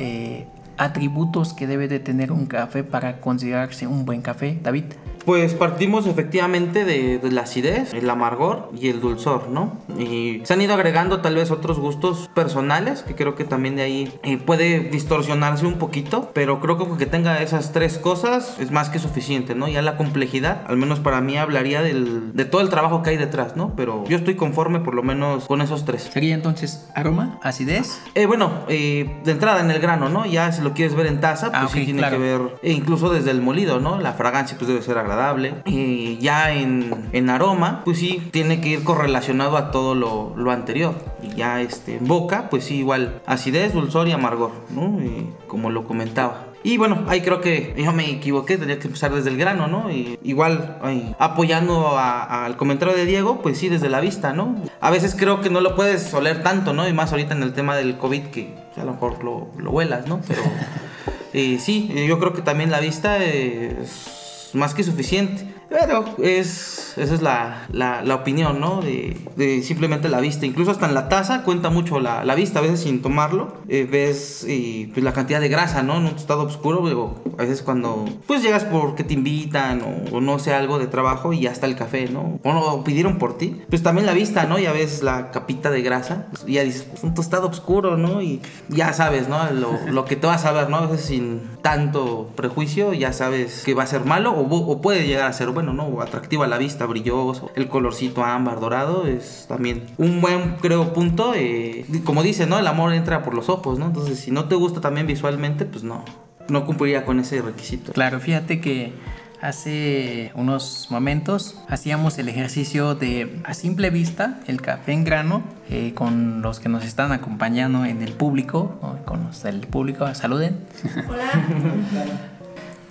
[0.79, 4.85] atributos que debe de tener un café para considerarse un buen café, David?
[5.27, 9.73] Pues partimos efectivamente de, la acidez, el amargor y el dulzor, ¿no?
[9.99, 13.83] Y se han ido agregando tal vez otros gustos personales, que creo que también de
[13.83, 18.71] ahí eh, puede distorsionarse un poquito, pero creo que que tenga esas tres cosas es
[18.71, 19.67] más que suficiente, ¿no?
[19.67, 23.17] Ya la complejidad, al menos para mí hablaría del, de todo el trabajo que hay
[23.17, 23.73] detrás, ¿no?
[23.75, 26.09] Pero yo estoy conforme por lo menos con esos tres.
[26.13, 28.01] ¿Sería entonces aroma, acidez?
[28.15, 30.25] Eh, bueno, eh, de entrada en el grano, ¿no?
[30.25, 33.11] Ya si lo quieres ver en taza, pues ah, sí tiene que ver, e incluso
[33.11, 33.99] desde el molido, ¿no?
[33.99, 35.16] La fragancia pues debe ser agradable
[35.65, 40.95] y ya en, aroma, pues sí, tiene que ir correlacionado a todo lo, anterior.
[41.23, 44.99] Y ya este, en boca, pues sí, igual acidez, dulzor y amargor, ¿no?
[45.47, 46.47] como lo comentaba.
[46.67, 49.89] Y bueno, ahí creo que yo me equivoqué, tenía que empezar desde el grano, ¿no?
[49.89, 50.79] Y igual
[51.17, 54.57] apoyando al comentario de Diego, pues sí, desde la vista, ¿no?
[54.81, 56.89] A veces creo que no lo puedes oler tanto, ¿no?
[56.89, 60.09] Y más ahorita en el tema del COVID, que a lo mejor lo, lo vuelas,
[60.09, 60.21] ¿no?
[60.27, 60.43] Pero
[61.33, 64.16] eh, sí, yo creo que también la vista es
[64.57, 65.56] más que suficiente.
[65.69, 68.81] Pero es, esa es la, la, opinión, ¿no?
[68.81, 70.47] De, de, simplemente la vista.
[70.47, 72.61] Incluso hasta en la taza cuenta mucho la, la vista.
[72.61, 75.97] A veces sin tomarlo eh, ves eh, pues la cantidad de grasa, ¿no?
[75.97, 76.87] En un estado oscuro.
[76.87, 81.33] Digo, a veces cuando pues llegas porque te invitan o, no sé, algo de trabajo
[81.33, 82.41] y ya está el café, ¿no?
[82.43, 83.61] O no pidieron por ti.
[83.69, 84.59] Pues también la vista, ¿no?
[84.59, 86.27] Ya ves la capita de grasa.
[86.47, 88.23] y ya dices, pues un tostado oscuro, ¿no?
[88.23, 89.51] Y ya sabes, ¿no?
[89.51, 90.77] Lo, lo que te vas a ver, ¿no?
[90.77, 95.07] A veces sin tanto prejuicio ya sabes que va a ser malo o o, puede
[95.07, 96.03] llegar a ser bueno, ¿no?
[96.03, 101.33] Atractivo a la vista, brilloso, el colorcito ámbar, dorado, es también un buen, creo, punto.
[101.35, 102.59] Eh, como dice, ¿no?
[102.59, 103.87] El amor entra por los ojos, ¿no?
[103.87, 106.05] Entonces, si no te gusta también visualmente, pues no,
[106.49, 107.93] no cumpliría con ese requisito.
[107.93, 108.93] Claro, fíjate que
[109.41, 115.93] Hace unos momentos hacíamos el ejercicio de a simple vista el café en grano eh,
[115.95, 120.61] con los que nos están acompañando en el público, con los del público, saluden.
[121.07, 122.31] Hola.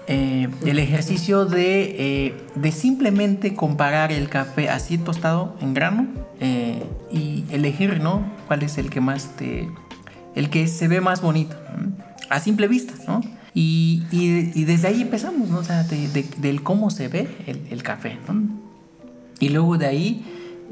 [0.07, 6.07] Eh, el ejercicio de, eh, de, simplemente comparar el café así tostado en grano
[7.11, 8.23] y elegir, ¿no?
[8.47, 9.67] ¿Cuál es el que más te...
[10.35, 11.55] el que se ve más bonito?
[12.29, 13.21] A simple vista, ¿no?
[13.55, 15.59] Y, y, desde ahí empezamos, ¿no?
[15.59, 18.43] O sea, de, del cómo se ve el, el, café, ¿no?
[19.39, 20.25] Y luego de ahí,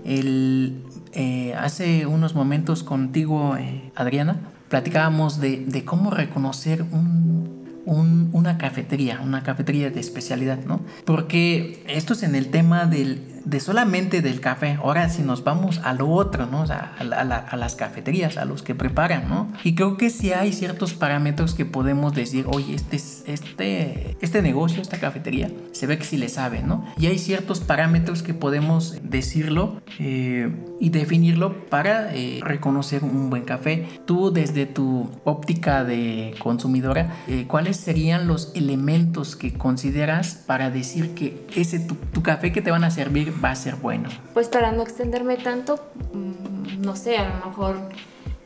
[0.04, 7.53] el, eh, hace unos momentos contigo, eh, Adriana, platicábamos de, de cómo reconocer un,
[7.86, 10.82] un, una cafetería, una cafetería de especialidad, ¿no?
[11.06, 14.78] Porque esto es en el tema del, de solamente del café.
[14.82, 16.64] Ahora si nos vamos a lo otro, ¿no?
[16.64, 19.52] A, las cafeterías, a los que preparan, ¿no?
[19.64, 24.82] Y creo que sí hay ciertos parámetros que podemos decir, oye, este, este, este negocio,
[24.82, 26.86] esta cafetería, se ve que sí le sabe, ¿no?
[26.98, 33.44] Y hay ciertos parámetros que podemos decirlo eh, y definirlo para eh, reconocer un buen
[33.44, 33.88] café.
[34.06, 41.14] Tú desde tu óptica de consumidora, eh, ¿cuáles serían los elementos que consideras para decir
[41.14, 44.10] que ese tu café que te van a servir va a ser bueno?
[44.34, 45.80] Pues para no extenderme tanto,
[46.14, 47.78] mm, no sé, a lo mejor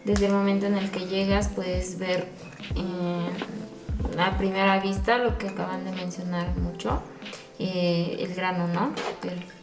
[0.05, 2.27] desde el momento en el que llegas puedes ver
[2.75, 3.29] eh,
[4.19, 7.01] a primera vista lo que acaban de mencionar mucho,
[7.59, 8.93] eh, el grano, ¿no?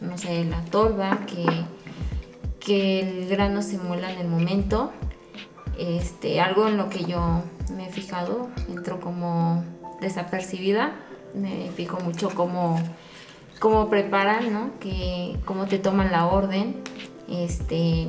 [0.01, 1.45] no sé, la tolva, que,
[2.59, 4.91] que el grano se muela en el momento.
[5.77, 7.43] Este, algo en lo que yo
[7.75, 9.63] me he fijado, entro como
[9.99, 10.93] desapercibida,
[11.33, 12.79] me fijo mucho como
[13.59, 14.79] cómo preparan, ¿no?
[14.79, 16.81] Que, cómo te toman la orden.
[17.29, 18.07] Este,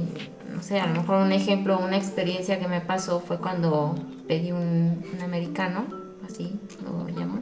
[0.52, 3.94] no sé, a lo mejor un ejemplo, una experiencia que me pasó fue cuando
[4.26, 5.86] pedí un, americano,
[6.24, 7.40] así lo llamo.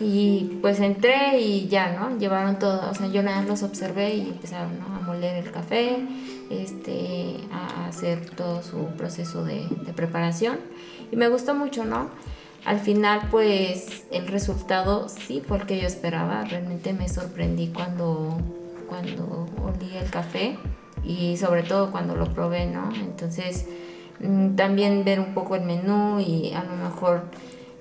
[0.00, 2.18] Y pues entré y ya, ¿no?
[2.18, 5.98] Llevaron todo, o sea, yo nada los observé y empezaron a moler el café,
[6.50, 10.58] este, a hacer todo su proceso de, de preparación.
[11.12, 12.10] Y me gustó mucho, ¿no?
[12.64, 16.44] Al final, pues el resultado sí fue el que yo esperaba.
[16.44, 18.38] Realmente me sorprendí cuando,
[18.88, 20.56] cuando olí el café
[21.04, 22.90] y sobre todo cuando lo probé, ¿no?
[22.94, 23.66] Entonces,
[24.20, 27.24] mm, también ver un poco el menú y a lo mejor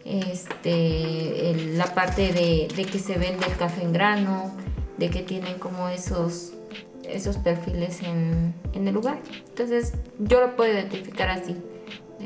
[0.03, 4.51] este, la parte de, que se vende el café en grano,
[4.97, 6.53] de que tienen como esos,
[7.07, 9.19] esos perfiles en, en el lugar.
[9.47, 11.55] Entonces, yo lo puedo identificar así.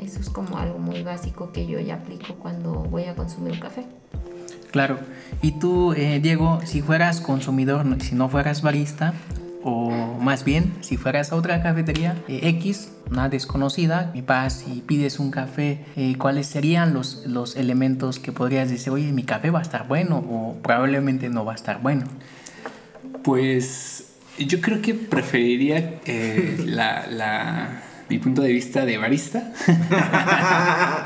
[0.02, 3.60] Eso es como algo muy básico que yo ya aplico cuando voy a consumir un
[3.60, 3.84] café.
[4.70, 4.98] Claro.
[5.42, 9.14] Y tú, eh, Diego, si fueras consumidor, si no fueras barista,
[9.62, 14.80] o más bien, si fueras a otra cafetería eh, X, una desconocida, y vas y
[14.82, 19.50] pides un café, eh, ¿cuáles serían los, los elementos que podrías decir, oye, mi café
[19.50, 22.04] va a estar bueno o probablemente no va a estar bueno?
[23.24, 26.00] Pues yo creo que preferiría
[26.64, 29.52] la mi punto de vista de barista.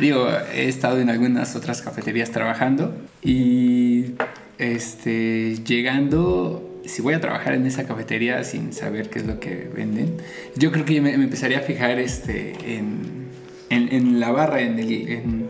[0.00, 4.14] Digo, he estado en algunas otras cafeterías trabajando y
[4.58, 9.70] este, llegando, si voy a trabajar en esa cafetería sin saber qué es lo que
[9.74, 10.16] venden,
[10.56, 13.28] yo creo que me, empezaría a fijar este, en,
[13.70, 15.46] en, la barra, en, el,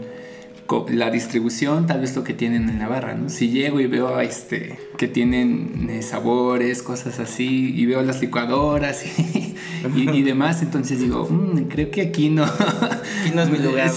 [0.88, 3.28] la distribución, tal vez lo que tienen en la barra, ¿no?
[3.28, 9.04] Si llego y veo este, que tienen eh, sabores, cosas así, y veo las licuadoras
[9.18, 9.54] y,
[9.94, 12.44] y, demás, entonces digo, mm, creo que aquí no.
[12.44, 13.90] Aquí no es mi lugar.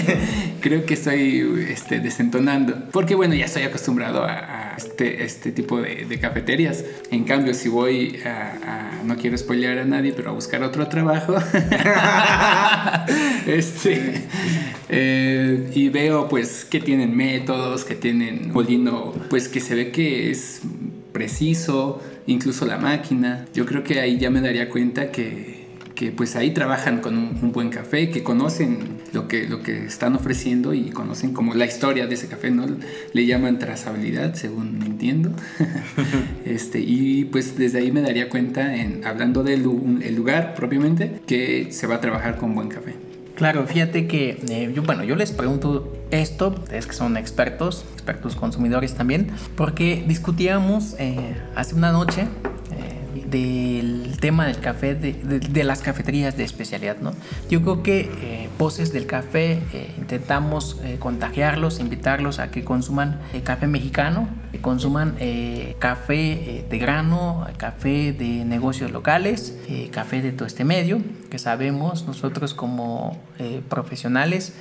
[0.60, 2.74] creo que estoy este, desentonando.
[2.92, 6.84] Porque bueno, ya estoy acostumbrado a, este, este tipo de, cafeterías.
[7.10, 11.34] En cambio, si voy a, no quiero spoilear a nadie, pero a buscar otro trabajo.
[13.46, 14.22] este,
[14.88, 20.30] eh, y veo pues que tienen métodos, que tienen molino, pues que se ve que
[20.30, 20.60] es
[21.12, 23.46] preciso, incluso la máquina.
[23.54, 27.52] Yo creo que ahí ya me daría cuenta que, que pues ahí trabajan con un,
[27.52, 32.06] buen café, que conocen lo que, lo que están ofreciendo y conocen como la historia
[32.06, 32.66] de ese café, ¿no?
[33.12, 35.32] Le llaman trazabilidad, según entiendo.
[36.44, 41.86] este, y pues desde ahí me daría cuenta, en, hablando del lugar propiamente, que se
[41.86, 43.09] va a trabajar con buen café.
[43.40, 48.36] Claro, fíjate que eh, yo, bueno, yo les pregunto esto, es que son expertos, expertos
[48.36, 52.26] consumidores también, porque discutíamos eh, hace una noche,
[53.30, 57.12] del tema del café, de, las cafeterías de especialidad, ¿no?
[57.48, 63.20] Yo creo que eh, voces del café eh, intentamos eh, contagiarlos, invitarlos a que consuman
[63.44, 65.16] café mexicano, que consuman
[65.78, 69.56] café de grano, café de negocios locales,
[69.92, 71.00] café de todo este medio,
[71.30, 73.16] que sabemos nosotros como
[73.68, 74.54] profesionales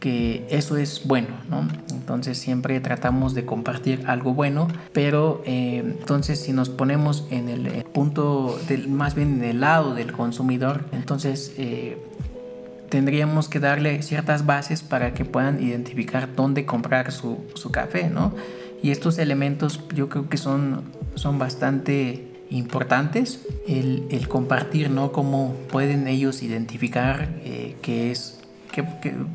[0.00, 1.66] que eso es bueno, ¿no?
[1.90, 7.66] Entonces siempre tratamos de compartir algo bueno, pero eh, entonces si nos ponemos en el
[7.66, 11.98] eh, punto, del, más bien en el lado del consumidor, entonces eh,
[12.88, 18.34] tendríamos que darle ciertas bases para que puedan identificar dónde comprar su, su café, ¿no?
[18.82, 20.84] Y estos elementos yo creo que son,
[21.16, 25.10] son bastante importantes, el, el compartir, ¿no?
[25.10, 27.28] Cómo pueden ellos identificar
[27.82, 28.37] qué es
[28.72, 28.82] que,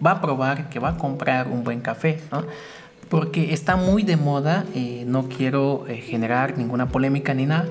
[0.06, 2.44] va a probar, que va a comprar un buen café, ¿no?
[3.10, 7.68] Porque está muy de moda, eh, no quiero eh, generar ninguna polémica ni nada,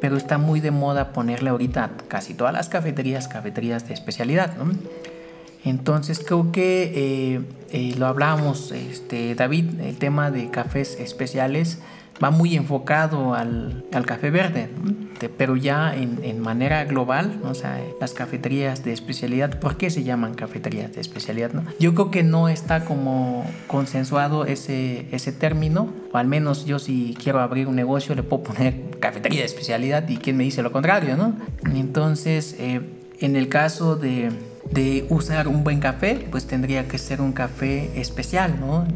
[0.00, 4.72] pero está muy de moda ponerle ahorita casi todas las cafeterías, cafeterías de especialidad, ¿no?
[5.64, 7.40] Entonces creo que
[7.72, 11.78] eh, lo hablamos, este, David, el tema de cafés especiales
[12.22, 14.68] va muy enfocado al, al café verde,
[15.36, 20.04] pero ya en, en, manera global, o sea, las cafeterías de especialidad, ¿por qué se
[20.04, 21.52] llaman cafeterías de especialidad?
[21.52, 21.64] No?
[21.78, 27.16] Yo creo que no está como consensuado ese, ese término, o al menos yo si
[27.22, 30.72] quiero abrir un negocio le puedo poner cafetería de especialidad y quién me dice lo
[30.72, 31.34] contrario, ¿no?
[31.74, 32.80] Entonces, eh,
[33.20, 34.30] en el caso de,
[34.70, 38.86] de usar un buen café, pues tendría que ser un café especial, ¿no?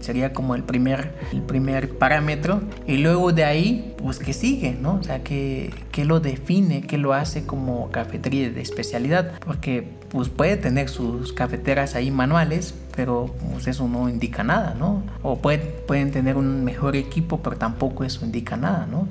[0.00, 2.62] Sería como el primer, el primer parámetro.
[2.86, 4.94] Y luego de ahí, pues que sigue, ¿no?
[4.94, 9.32] O sea, que, que lo define, que lo hace como cafetería de especialidad.
[9.44, 15.02] Porque pues puede tener sus cafeteras ahí manuales, pero pues eso no indica nada, ¿no?
[15.22, 19.08] O pueden tener un mejor equipo, pero tampoco eso indica nada, ¿no?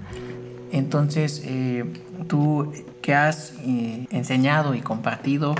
[0.71, 1.85] Entonces, eh,
[2.27, 2.71] tú
[3.01, 5.55] que has eh, enseñado y compartido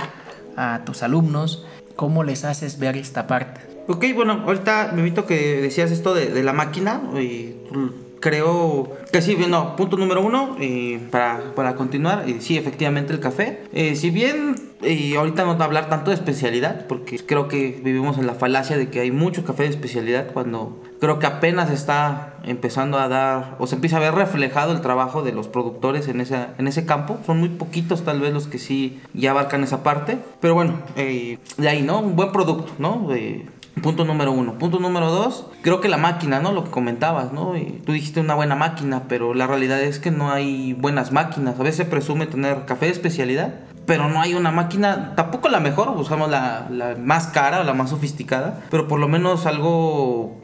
[0.56, 1.66] a tus alumnos,
[1.96, 3.62] ¿cómo les haces ver esta parte?
[3.92, 7.56] Ok, bueno, ahorita me invito que decías esto de, la máquina y
[8.20, 13.20] creo que sí, bueno, punto número uno, eh, para, para, continuar, y sí, efectivamente el
[13.20, 13.64] café.
[13.74, 14.54] Eh, si bien
[15.18, 19.00] ahorita no hablar tanto de especialidad, porque creo que vivimos en la falacia de que
[19.00, 23.74] hay mucho café de especialidad cuando creo que apenas está empezando a dar, o se
[23.74, 27.18] empieza a ver reflejado el trabajo de los productores en, esa, en ese campo.
[27.26, 31.40] Son muy poquitos tal vez los que sí ya abarcan esa parte, pero bueno, eh,
[31.58, 32.02] de ahí, ¿no?
[32.02, 33.08] Un buen producto, ¿no?
[33.82, 34.58] Punto número uno.
[34.58, 36.52] Punto número dos, creo que la máquina, ¿no?
[36.52, 37.58] Lo que comentabas, ¿no?
[37.58, 41.60] Y tú dijiste una buena máquina, pero la realidad es que no hay buenas máquinas.
[41.60, 43.56] A veces se presume tener café de especialidad,
[43.86, 47.74] pero no hay una máquina, tampoco la mejor, buscamos la, la más cara o la
[47.74, 50.40] más sofisticada, pero por lo menos algo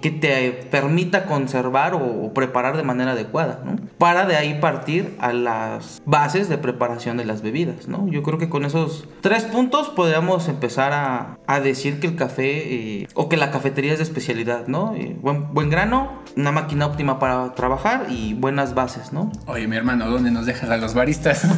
[0.00, 3.76] que te permita conservar o, preparar de manera adecuada, ¿no?
[3.98, 8.08] Para de ahí partir a las bases de preparación de las bebidas, ¿no?
[8.08, 13.02] Yo creo que con esos tres puntos podríamos empezar a, a decir que el café
[13.02, 14.94] eh, o que la cafetería es de especialidad, ¿no?
[14.94, 19.30] Eh, buen, buen grano, una máquina óptima para trabajar y buenas bases, ¿no?
[19.46, 21.46] Oye, mi hermano, ¿dónde nos dejas a los baristas?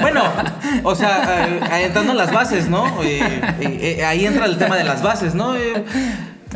[0.00, 0.22] Bueno,
[0.84, 2.84] o sea, eh, entrando en las bases, ¿no?
[2.84, 5.54] ahí entra el tema de las bases, ¿no?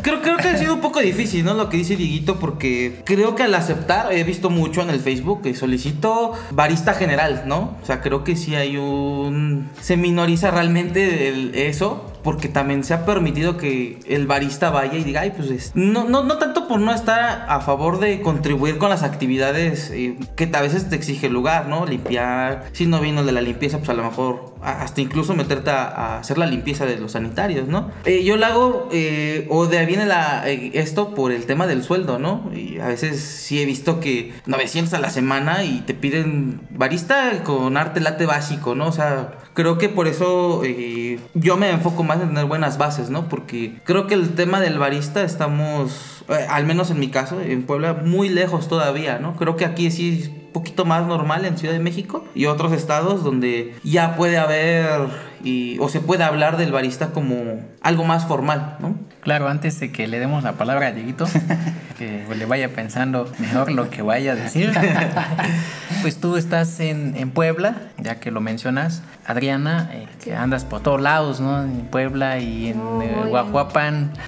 [0.03, 1.55] Creo, creo que ha sido un poco difícil, ¿no?
[1.55, 5.43] Lo que dice Dieguito, porque creo que al aceptar, he visto mucho en el Facebook
[5.43, 7.77] que solicito barista general, ¿no?
[7.83, 9.69] O sea, creo que sí hay un...
[9.81, 15.23] Se minoriza realmente eso porque también se ha permitido que el barista vaya y diga,
[15.23, 19.03] ay, pues no, no, no tanto por no estar a favor de contribuir con las
[19.03, 21.87] actividades eh, que a veces te exige el lugar, ¿no?
[21.87, 26.19] Limpiar, si no vino de la limpieza, pues a lo mejor hasta incluso meterte a,
[26.19, 27.91] hacer la limpieza de los sanitarios, ¿no?
[28.05, 31.83] Eh, yo lo hago, eh, o de ahí viene la, esto por el tema del
[31.83, 32.51] sueldo, ¿no?
[32.55, 37.43] Y a veces sí he visto que 900 a la semana y te piden barista
[37.43, 38.89] con arte late básico, ¿no?
[38.89, 40.63] O sea, creo que por eso
[41.35, 43.29] yo me enfoco más en tener buenas bases, ¿no?
[43.29, 47.65] Porque creo que el tema del barista estamos, eh, al menos en mi caso, en
[47.65, 49.37] Puebla, muy lejos todavía, ¿no?
[49.37, 52.73] Creo que aquí sí es un poquito más normal en Ciudad de México y otros
[52.73, 58.27] estados donde ya puede haber y, o se puede hablar del barista como algo más
[58.27, 58.97] formal, ¿no?
[59.21, 61.27] Claro, antes de que le demos la palabra a Dieguito,
[61.99, 64.73] que le vaya pensando mejor lo que vaya a decir.
[66.03, 70.83] pues tú estás en, en, Puebla, ya que lo mencionas, Adriana, eh, que andas por
[70.83, 71.63] todos lados, ¿no?
[71.63, 73.27] En Puebla y en eh,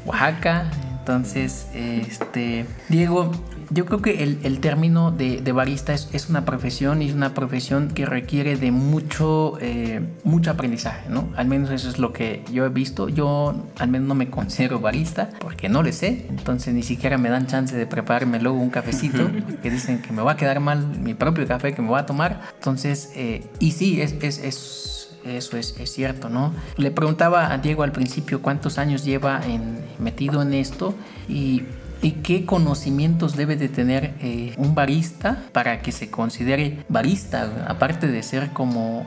[0.05, 0.65] Oaxaca.
[0.99, 3.33] Entonces, este, Diego,
[3.73, 7.15] yo creo que el, el término de, de barista es, es, una profesión y es
[7.15, 11.29] una profesión que requiere de mucho, eh, mucho aprendizaje, ¿no?
[11.37, 13.09] Al menos eso es lo que yo he visto.
[13.09, 17.29] Yo al menos no me considero barista porque no le sé, entonces ni siquiera me
[17.29, 19.31] dan chance de prepararme luego un cafecito,
[19.63, 22.07] que dicen que me va a quedar mal mi propio café que me voy a
[22.07, 22.41] tomar.
[22.55, 24.93] Entonces, eh, y sí, es, es, es
[25.25, 26.53] eso es, es, cierto, ¿no?
[26.77, 30.95] Le preguntaba a Diego al principio cuántos años lleva en, metido en esto
[31.29, 31.63] y,
[32.03, 38.09] y, qué conocimientos debe de tener eh, un barista para que se considere barista, aparte
[38.09, 39.07] de ser como,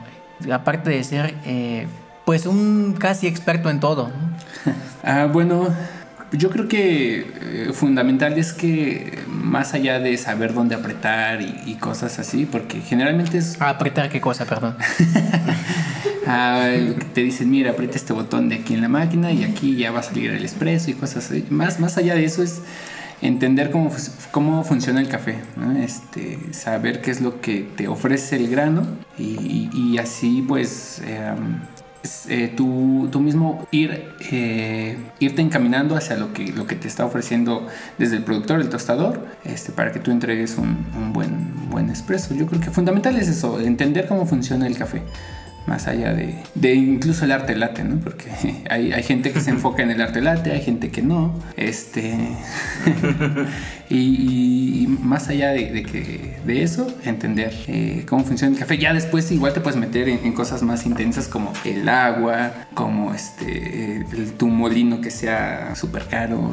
[0.52, 1.86] aparte de ser, eh,
[2.24, 4.08] pues un casi experto en todo.
[4.08, 4.72] ¿no?
[5.04, 5.68] ah, bueno,
[6.32, 11.74] yo creo que eh, fundamental es que más allá de saber dónde apretar y, y
[11.74, 13.60] cosas así, porque generalmente es...
[13.60, 14.76] ¿Apretar qué cosa, perdón?
[16.26, 16.68] ah,
[17.14, 20.00] te dicen, mira, aprieta este botón de aquí en la máquina y aquí ya va
[20.00, 21.44] a salir el expreso y cosas así.
[21.50, 22.60] Más, más allá de eso es
[23.22, 23.90] entender cómo,
[24.30, 25.78] cómo funciona el café, ¿no?
[25.78, 28.86] este, saber qué es lo que te ofrece el grano
[29.18, 31.02] y, y, y así pues...
[31.04, 31.34] Eh,
[32.28, 37.04] eh, tú, tú, mismo ir, eh, irte encaminando hacia lo que, lo que te está
[37.04, 37.66] ofreciendo
[37.98, 42.32] desde el productor, el tostador, este, para que tú entregues un, un buen, buen expreso.
[42.34, 45.02] Yo creo que fundamental es eso, entender cómo funciona el café
[45.66, 47.96] más allá de, incluso el arte late, ¿no?
[47.98, 48.30] Porque
[48.70, 52.14] hay, hay, gente que se enfoca en el arte late, hay gente que no, este,
[53.88, 58.78] y, más allá de, de, que, de eso, entender eh, cómo funciona el café.
[58.78, 64.04] Ya después igual te puedes meter en, cosas más intensas como el agua, como este,
[64.12, 66.52] el, tu molino que sea súper caro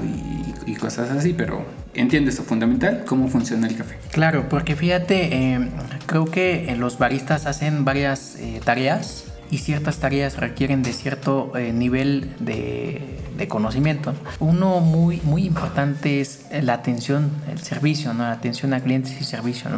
[0.65, 3.95] y, cosas así, pero entiende esto fundamental, cómo funciona el café.
[4.11, 5.69] Claro, porque fíjate, eh,
[6.07, 11.71] creo que los baristas hacen varias eh, tareas y ciertas tareas requieren de cierto eh,
[11.71, 14.13] nivel de, conocimiento.
[14.39, 18.23] Uno muy, muy importante es la atención, el servicio, ¿no?
[18.23, 19.69] la atención a clientes y servicio.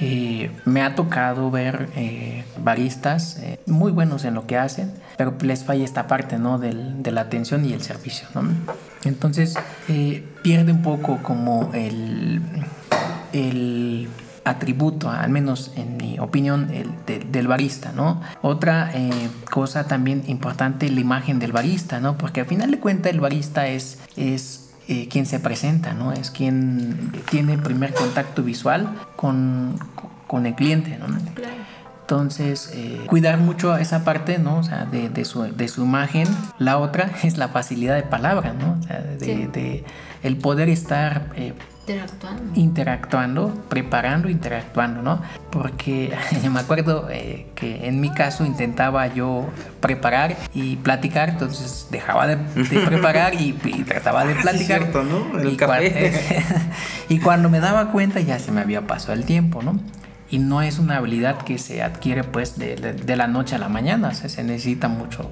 [0.00, 5.34] Eh, me ha tocado ver eh, baristas eh, muy buenos en lo que hacen, pero
[5.42, 6.58] les falla esta parte ¿no?
[6.58, 8.28] Del, de la atención y el servicio.
[9.04, 9.56] Entonces
[10.42, 12.40] pierde un poco como el
[14.44, 18.20] atributo, al menos en mi opinión, el, de, del barista, ¿no?
[18.42, 22.16] Otra eh, cosa también importante, la imagen del barista, ¿no?
[22.16, 26.12] Porque al final de cuentas el barista es, es eh, quien se presenta, ¿no?
[26.12, 29.78] Es quien tiene el primer contacto visual con,
[30.26, 31.06] con el cliente, ¿no?
[32.10, 34.58] Entonces, eh, cuidar mucho esa parte, ¿no?
[34.58, 36.26] O sea, de, de, su, de, su, imagen.
[36.58, 38.78] La otra es la facilidad de palabra, ¿no?
[38.80, 39.46] O sea, de, sí.
[39.46, 39.84] de
[40.24, 41.54] el poder estar eh,
[41.92, 42.60] interactuando.
[42.60, 45.22] interactuando, preparando, interactuando, ¿no?
[45.50, 49.48] Porque yo me acuerdo eh, que en mi caso intentaba yo
[49.80, 54.58] preparar y platicar, entonces dejaba de, de preparar y, y, trataba de platicar.
[54.58, 55.38] Sí, cierto, ¿no?
[55.40, 55.90] El y, café.
[55.90, 56.64] Cuando,
[57.08, 59.78] y cuando me daba cuenta ya se me había pasado el tiempo, ¿no?
[60.30, 63.58] y no es una habilidad que se adquiere pues de, de, de la noche a
[63.58, 65.28] la mañana, o sea, se necesita mucho,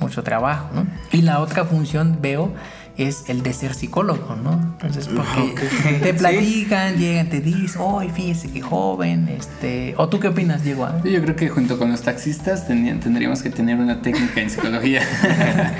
[0.00, 0.86] mucho trabajo, ¿no?
[1.12, 2.52] Y la otra función veo
[2.96, 4.52] es el de ser psicólogo, ¿no?
[4.52, 6.00] Entonces, porque okay.
[6.02, 7.00] te platican, ¿Sí?
[7.00, 9.28] llegan, te dicen, ¡ay, oh, fíjese qué joven!
[9.28, 9.94] Este...
[9.96, 10.88] ¿O tú qué opinas, Diego?
[11.04, 15.02] Yo creo que junto con los taxistas tendríamos que tener una técnica en psicología.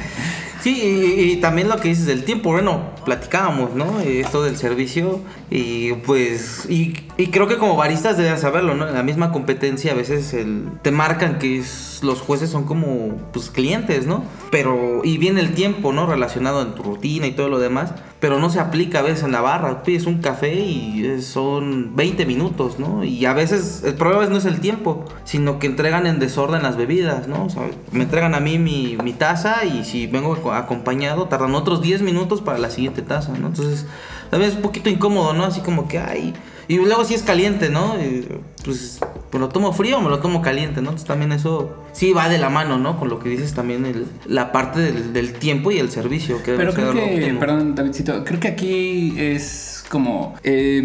[0.61, 4.01] Sí, y, también lo que dices del tiempo, bueno, platicábamos, ¿no?
[4.01, 8.89] Esto del servicio y pues, y, y creo que como baristas deben saberlo, ¿no?
[8.89, 13.17] En la misma competencia a veces el, te marcan que es, los jueces son como,
[13.33, 14.25] pues, clientes, ¿no?
[14.51, 16.07] Pero, y viene el tiempo, ¿no?
[16.07, 17.95] Relacionado en tu rutina y todo lo demás,
[18.25, 22.25] pero no se aplica a veces en la barra, pides un café y son 20
[22.25, 23.05] minutos, ¿no?
[23.05, 26.79] Y a veces el problema no es el tiempo, sino que entregan en desorden las
[26.79, 27.45] bebidas, ¿no?
[27.45, 31.83] O sea, me entregan a mí mi, mi taza y si vengo acompañado, tardan otros
[31.83, 33.49] 10 minutos para la siguiente taza, ¿no?
[33.49, 33.85] Entonces,
[34.31, 35.45] también es un poquito incómodo, ¿no?
[35.45, 36.33] Así como que, ay...
[36.69, 37.97] Y luego si es caliente, ¿no?
[38.01, 38.27] Y,
[38.65, 39.01] pues,
[39.33, 40.91] ¿me lo tomo frío o me lo tomo caliente, no?
[40.91, 42.99] Entonces también eso sí va de la mano, ¿no?
[42.99, 46.43] Con lo que dices también, el, la parte del, del, tiempo y el servicio.
[46.43, 50.83] Que Pero creo que, perdón, Davidcito, creo que aquí es como eh,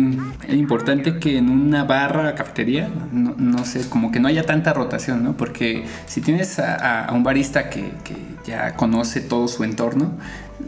[0.49, 5.23] importante que en una barra, cafetería, no, no, sé, como que no haya tanta rotación,
[5.23, 5.33] ¿no?
[5.35, 10.11] Porque si tienes a, a un barista que, que ya conoce todo su entorno,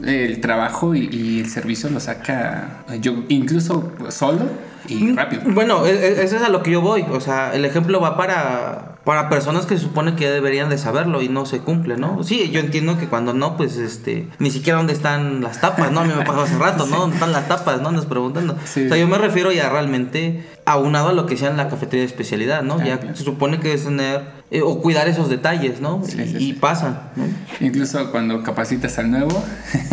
[0.04, 4.50] el trabajo y, y, el servicio lo saca yo incluso solo
[4.88, 5.44] y rápido.
[5.46, 7.06] Bueno, eso es a lo que yo voy.
[7.12, 11.22] O sea, el ejemplo va para para personas que se supone que deberían de saberlo
[11.22, 12.24] y no se cumple, ¿no?
[12.24, 16.02] Sí, yo entiendo que cuando no, pues este, ni siquiera dónde están las tapas, ¿no?
[16.02, 16.98] A mí me pasó hace rato, ¿no?
[17.02, 17.92] ¿Dónde están las tapas, no?
[17.92, 18.56] Nos preguntando.
[18.66, 18.86] Sí.
[18.86, 22.02] O sea, yo me refiero ya realmente aunado a lo que sea en la cafetería
[22.02, 22.78] de especialidad, ¿no?
[22.80, 23.16] Ah, ya claro.
[23.16, 24.22] se supone que es tener
[24.52, 26.04] eh, o cuidar esos detalles, ¿no?
[26.06, 26.54] Sí, y, sí, y sí.
[26.54, 27.26] pasan, ¿no?
[27.60, 29.44] Incluso cuando capacitas al nuevo,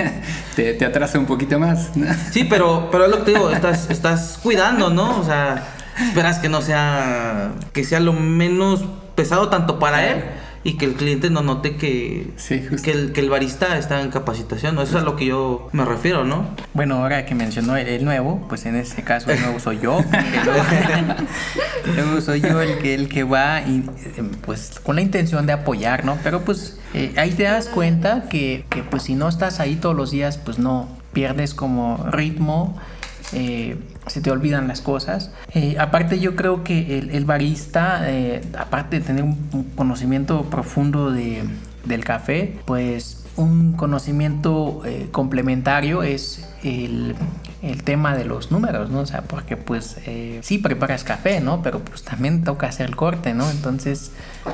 [0.57, 1.97] te, te atrasa un poquito más.
[1.97, 2.07] ¿no?
[2.31, 5.19] Sí, pero, pero es lo que te digo, estás, estás cuidando, ¿no?
[5.19, 8.85] O sea, esperas que no sea, que sea lo menos
[9.15, 10.25] pesado tanto para él
[10.65, 14.11] y que el cliente no note que, Sí, que, el, que el barista está en
[14.11, 14.83] capacitación, ¿no?
[14.83, 16.47] Eso es a lo que yo me refiero, ¿no?
[16.75, 20.01] Bueno, ahora que mencionó el, el nuevo, pues en este caso el nuevo soy yo.
[21.87, 25.47] El nuevo soy yo el que, el que va y eh, pues con la intención
[25.47, 26.19] de apoyar, ¿no?
[26.23, 29.97] Pero pues eh, ahí te das cuenta que, que, pues si no estás ahí todos
[29.97, 32.77] los días, pues no, pierdes como ritmo.
[33.33, 33.77] eh,
[34.09, 35.31] se te olvidan las cosas.
[35.55, 41.45] Eh, aparte yo creo que el, barista, eh, aparte de tener un, conocimiento profundo de,
[41.85, 47.15] del café, pues un conocimiento eh, complementario es el,
[47.63, 49.01] el tema de los números, ¿no?
[49.01, 51.63] O sea, porque pues eh, sí preparas café, ¿no?
[51.63, 53.49] Pero pues también toca hacer el corte, ¿no?
[53.51, 54.11] Entonces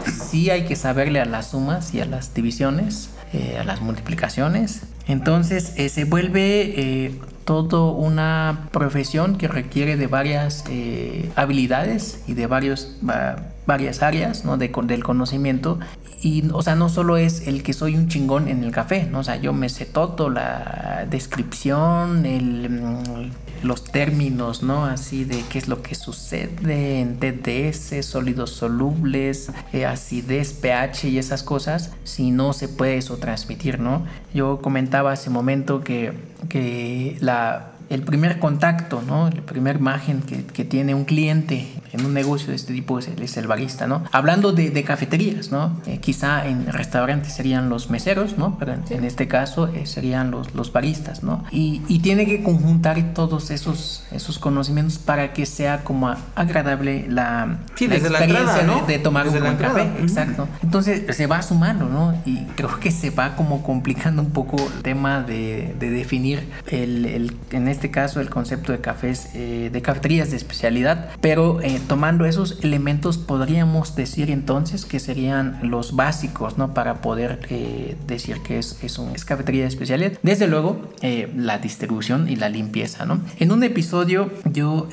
[0.06, 3.10] sí hay que saberle a las sumas y a las divisiones,
[3.58, 4.82] a las multiplicaciones.
[5.08, 7.10] Entonces se vuelve
[7.44, 13.36] todo una profesión que requiere de varias eh, habilidades y de varios, va-
[13.66, 14.56] varias áreas ¿no?
[14.56, 15.78] de, del conocimiento.
[16.22, 19.18] Y, o sea, no solo es el que soy un chingón en el café, ¿no?
[19.18, 24.86] O sea, yo me sé todo, la descripción, el, mm, los términos, ¿no?
[24.86, 31.18] Así de qué es lo que sucede en TDS, sólidos solubles, eh, acidez, pH y
[31.18, 34.06] esas cosas, si no se puede eso transmitir, ¿no?
[34.32, 36.14] Yo comentaba hace momento que,
[36.48, 39.30] que la, el primer contacto, ¿no?
[39.30, 43.08] La primera imagen que, que tiene un cliente en un negocio de este tipo es
[43.08, 44.02] el, es el barista, ¿no?
[44.12, 45.80] Hablando de, de cafeterías, ¿no?
[45.86, 48.56] Eh, quizá en restaurantes serían los meseros, ¿no?
[48.58, 51.44] Pero en, en este caso eh, serían los, los baristas, ¿no?
[51.50, 57.58] Y, y tiene que conjuntar todos esos, esos conocimientos para que sea como agradable la,
[57.74, 58.86] Sí, la desde la experiencia entrada, ¿no?
[58.86, 59.82] de, de tomar Desde un buen café.
[59.94, 60.02] Ujú.
[60.02, 60.48] Exacto.
[60.62, 62.14] Entonces se va sumando, ¿no?
[62.24, 67.04] Y creo que se va como complicando un poco el tema de, de definir el,
[67.06, 71.08] el- en este caso el concepto de cafés, eh, de cafeterías de especialidad.
[71.20, 76.74] Pero eh, tomando esos elementos podríamos decir entonces que serían los básicos, ¿no?
[76.74, 80.12] Para poder eh, decir que es, es, un, cafetería de especialidad.
[80.22, 83.20] Desde luego, eh, la distribución y la limpieza, ¿no?
[83.38, 84.88] En un episodio yo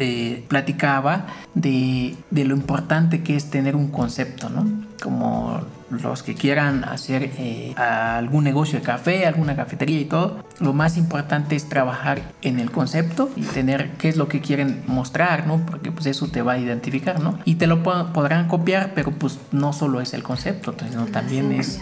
[0.48, 4.81] platicaba de, de lo importante que es tener un concepto, ¿no?
[5.02, 10.72] Como los que quieran hacer eh, algún negocio de café, alguna cafetería y todo, lo
[10.74, 15.48] más importante es trabajar en el concepto y tener qué es lo que quieren mostrar,
[15.48, 15.58] ¿no?
[15.66, 17.38] Porque pues eso te va a identificar, ¿no?
[17.46, 21.06] Y te lo po- podrán copiar, pero pues no solo es el concepto, entonces, ¿no?
[21.08, 21.82] también es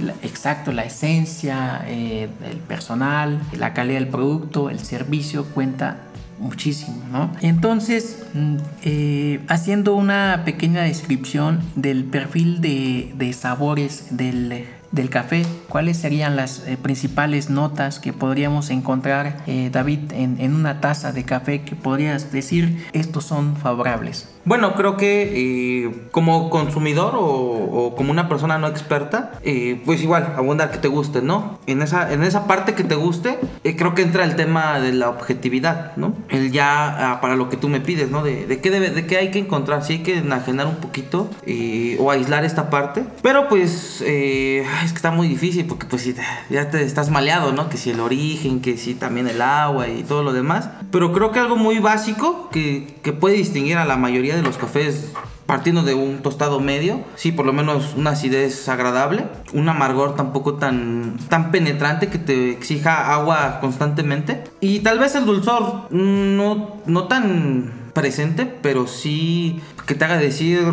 [0.00, 5.98] la- exacto la esencia, eh, el personal, la calidad del producto, el servicio cuenta
[6.44, 7.32] muchísimo, ¿no?
[7.40, 15.44] Entonces, mm, eh, haciendo una pequeña descripción del perfil de, de sabores del, del café,
[15.74, 21.10] ¿cuáles serían las eh, principales notas que podríamos encontrar, eh, David, en, en una taza
[21.10, 24.28] de café que podrías decir estos son favorables?
[24.46, 30.02] Bueno, creo que eh, como consumidor o, o como una persona no experta, eh, pues
[30.02, 31.58] igual, abundar que te guste, ¿no?
[31.66, 34.92] En esa, en esa parte que te guste, eh, creo que entra el tema de
[34.92, 36.14] la objetividad, ¿no?
[36.28, 38.22] El ya ah, para lo que tú me pides, ¿no?
[38.22, 41.30] De, de qué debe, de qué hay que encontrar, sí hay que enajenar un poquito
[41.46, 43.02] eh, o aislar esta parte.
[43.22, 46.08] Pero pues es que está muy difícil porque pues
[46.50, 47.68] ya te estás maleado, ¿no?
[47.68, 50.68] Que si el origen, que si también el agua y todo lo demás.
[50.90, 54.56] Pero creo que algo muy básico que, que puede distinguir a la mayoría de los
[54.56, 55.12] cafés
[55.46, 60.54] partiendo de un tostado medio, sí, por lo menos una acidez agradable, un amargor tampoco
[60.54, 67.04] tan, tan penetrante que te exija agua constantemente y tal vez el dulzor no, no
[67.08, 70.64] tan presente, pero sí que te haga decir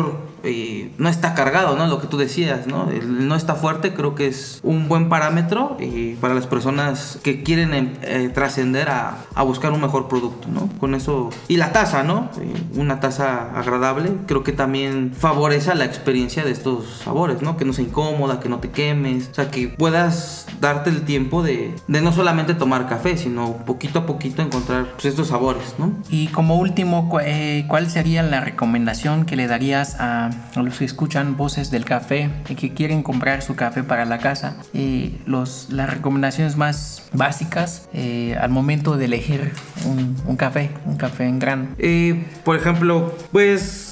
[0.98, 1.86] no está cargado, ¿no?
[1.86, 2.88] Lo que tú decías, ¿no?
[3.06, 7.74] No está fuerte creo que es un buen parámetro eh, para las personas que quieren
[7.74, 10.68] em- eh, trascender a, buscar un mejor producto, ¿no?
[10.78, 11.30] Con eso...
[11.48, 12.30] Y la taza, ¿no?
[12.40, 17.56] Eh, una taza agradable creo que también favorece la experiencia de estos sabores, ¿no?
[17.56, 21.42] Que no sea incómoda, que no te quemes, o sea, que puedas darte el tiempo
[21.42, 25.92] de, de no solamente tomar café, sino poquito a poquito encontrar pues, estos sabores, ¿no?
[26.08, 31.36] Y como último, eh, ¿cuál sería la recomendación que le darías a, los que escuchan
[31.36, 34.56] voces del café y que quieren comprar su café para la casa?
[34.72, 39.52] Eh, los, las recomendaciones más básicas eh, al momento de elegir
[39.84, 41.66] un, un café, un café en grano.
[41.78, 43.91] Eh, por ejemplo, pues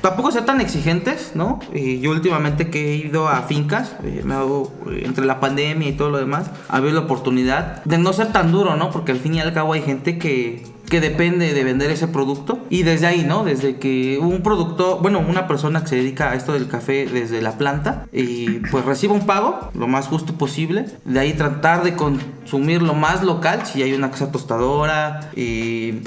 [0.00, 1.60] tampoco ser tan exigentes, ¿no?
[1.72, 5.88] Eh, yo últimamente que he ido a fincas, eh, me hago, eh, entre la pandemia
[5.88, 8.90] y todo lo demás, había la oportunidad de no ser tan duro, ¿no?
[8.90, 12.58] Porque al fin y al cabo hay gente que que depende de vender ese producto.
[12.70, 13.44] Y desde ahí, ¿no?
[13.44, 17.42] Desde que un productor, bueno, una persona que se dedica a esto del café desde
[17.42, 20.86] la planta, y pues reciba un pago lo más justo posible.
[21.04, 25.30] De ahí tratar de consumir lo más local, si hay una casa tostadora,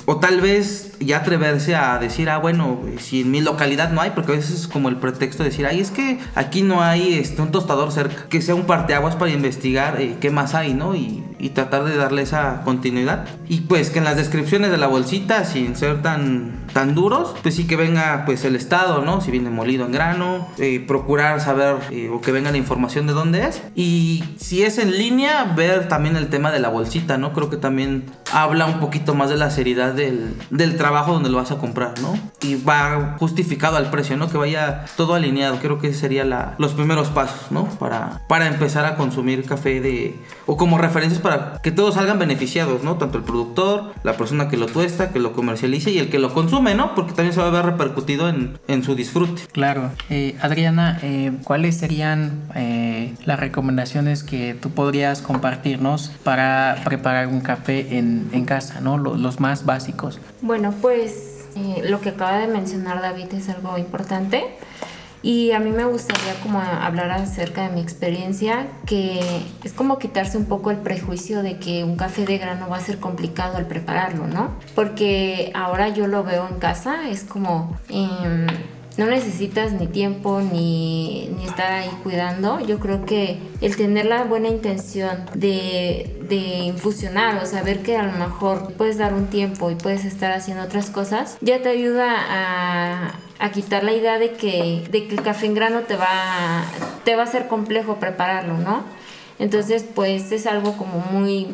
[0.06, 4.12] o tal vez ya atreverse a decir, ah, bueno, si en mi localidad no hay,
[4.12, 7.14] porque a veces es como el pretexto de decir, ay, es que aquí no hay
[7.14, 10.96] este, un tostador cerca, que sea un parteaguas para investigar eh, qué más hay, ¿no?
[10.96, 13.26] Y, y tratar de darle esa continuidad.
[13.48, 17.56] Y pues que en las descripciones de la bolsita sin ser tan, tan duros, pues
[17.56, 19.22] sí que venga pues el estado, ¿no?
[19.22, 23.14] Si viene molido en grano, eh, procurar saber eh, o que venga la información de
[23.14, 23.62] dónde es.
[23.76, 27.34] Y si es en línea, ver también el tema de la bolsita, ¿no?
[27.34, 31.38] Creo que también habla un poquito más de la seriedad del, del trabajo donde lo
[31.38, 32.18] vas a comprar, ¿no?
[32.42, 34.30] Y va justificado al precio, ¿no?
[34.30, 35.58] Que vaya todo alineado.
[35.60, 37.66] Creo que serían los primeros pasos, ¿no?
[37.66, 40.20] Para, para empezar a consumir café de...
[40.46, 42.96] o como referencias para que todos salgan beneficiados, ¿no?
[42.96, 46.34] Tanto el productor, la persona que lo tuesta, que lo comercialice y el que lo
[46.34, 46.94] consume, ¿no?
[46.96, 49.42] Porque también se va a ver repercutido en, en su disfrute.
[49.52, 49.92] Claro.
[50.10, 57.42] Eh, Adriana, eh, ¿cuáles serían eh, las recomendaciones que tú podrías compartirnos para preparar un
[57.42, 58.98] café en, en casa, ¿no?
[58.98, 60.20] Los, los más básicos.
[60.42, 61.36] Bueno, pues
[61.84, 64.46] lo que acaba de mencionar David es algo importante.
[65.22, 69.20] Y a mí me gustaría como hablar acerca de mi experiencia, que
[69.64, 72.82] es como quitarse un poco el prejuicio de que un café de grano va a
[72.82, 74.52] ser complicado al prepararlo, ¿no?
[74.76, 77.78] Porque ahora yo lo veo en casa, es como...
[77.90, 78.48] Em,
[79.00, 82.60] no necesitas ni tiempo ni, estar ahí cuidando.
[82.60, 88.04] Yo creo que el tener la buena intención de, de, infusionar o saber que a
[88.04, 92.14] lo mejor puedes dar un tiempo y puedes estar haciendo otras cosas, ya te ayuda
[92.14, 96.66] a, a quitar la idea de que, de que el café en grano te va,
[97.06, 98.84] te va a ser complejo prepararlo, ¿no?
[99.40, 101.48] Entonces, pues es algo como muy,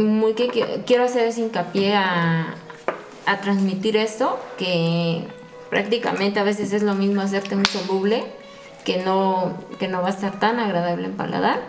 [0.00, 2.54] muy que quiero hacer ese hincapié a,
[3.42, 5.26] transmitir esto, que
[5.70, 8.22] prácticamente a veces es lo mismo hacerte un soluble,
[8.84, 11.60] que no, que no va a estar tan agradable en paladar,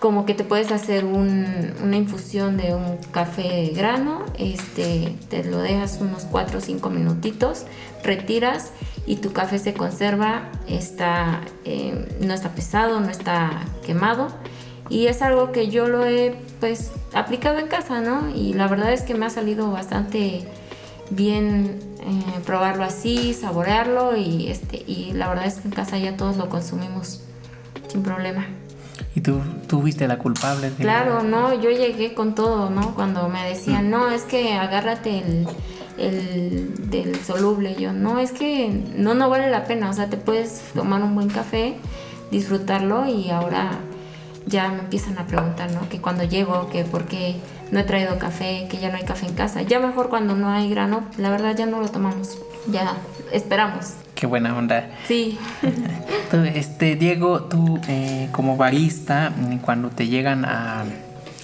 [0.00, 5.58] como que te puedes hacer una infusión de un café de grano, este, te lo
[5.58, 7.66] dejas unos 4 o 5 minutitos,
[8.04, 8.70] retiras
[9.06, 13.50] y tu café se conserva, está, eh, no está pesado, no está
[13.84, 14.28] quemado.
[14.88, 18.34] Y es algo que yo lo he pues aplicado en casa, ¿no?
[18.34, 20.46] Y la verdad es que me ha salido bastante
[21.10, 26.16] bien eh, probarlo así, saborearlo y, este, y la verdad es que en casa ya
[26.16, 27.22] todos lo consumimos
[27.88, 28.46] sin problema.
[29.14, 30.70] ¿Y tú, tú fuiste la culpable?
[30.78, 32.94] claro, no, yo llegué con todo, ¿no?
[32.94, 35.46] Cuando me decían, no, es que agárrate el,
[35.98, 40.16] el del soluble, yo, no, es que no, no vale la pena, o sea, te
[40.16, 41.76] puedes tomar un buen café,
[42.30, 43.78] disfrutarlo y ahora
[44.46, 45.88] ya me empiezan a preguntar, ¿no?
[45.88, 47.36] Que cuando llego, que por qué
[47.70, 49.62] no he traído café, que ya no hay café en casa.
[49.62, 52.38] Ya mejor cuando no hay grano, la verdad ya no lo tomamos,
[52.70, 52.96] ya
[53.32, 53.94] esperamos.
[54.14, 54.90] Qué buena onda.
[55.06, 55.38] Sí.
[56.54, 59.32] este, Diego, tú eh, como barista,
[59.62, 60.84] cuando te llegan a,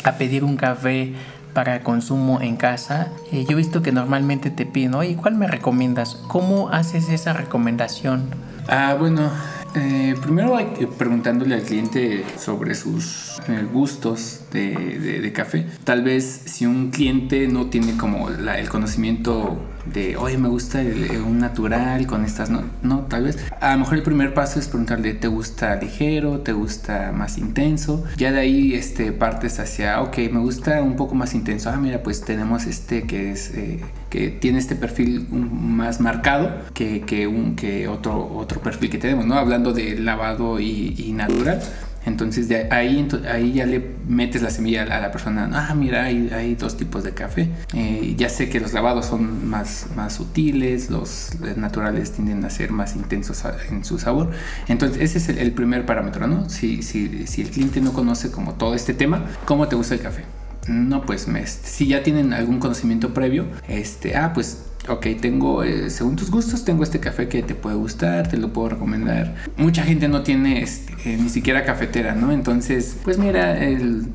[0.04, 1.14] a pedir un café
[1.52, 5.46] para consumo en casa, eh, yo he visto que normalmente te piden, oye, ¿cuál me
[5.46, 6.16] recomiendas?
[6.28, 8.24] ¿Cómo haces esa recomendación?
[8.68, 9.30] Ah, bueno,
[9.74, 10.56] eh, primero
[10.98, 15.66] preguntándole al cliente sobre sus eh, gustos de, café.
[15.84, 21.38] Tal vez si un cliente no tiene como el conocimiento de, oye, me gusta un
[21.38, 23.38] natural con estas, no, no, tal vez.
[23.60, 26.40] A lo mejor el primer paso es preguntarle, ¿te gusta ligero?
[26.40, 28.04] ¿Te gusta más intenso?
[28.16, 31.70] Ya de ahí este, partes hacia, ok, me gusta un poco más intenso.
[31.70, 37.02] Ah, mira, pues tenemos este que es, eh, que tiene este perfil más marcado que,
[37.02, 39.34] que, un, que otro, otro perfil que tenemos, ¿no?
[39.34, 41.60] Hablando de lavado y natural
[42.06, 45.50] entonces de ahí, ahí ya le metes la semilla a la persona.
[45.52, 47.50] Ah, mira, hay, hay dos tipos de café.
[47.74, 52.72] Eh, ya sé que los lavados son más, más sutiles, los naturales tienden a ser
[52.72, 54.30] más intensos en su sabor.
[54.68, 56.48] Entonces ese es el, primer parámetro, ¿no?
[56.48, 60.00] Si, si, si, el cliente no conoce como todo este tema, ¿cómo te gusta el
[60.00, 60.24] café?
[60.68, 65.90] No, pues me, si ya tienen algún conocimiento previo, este, ah, pues ok, tengo, eh,
[65.90, 69.34] según tus gustos, tengo este café que te puede gustar, te lo puedo recomendar.
[69.56, 72.32] Mucha gente no tiene este, eh, ni siquiera cafetera, ¿no?
[72.32, 73.58] Entonces, pues mira,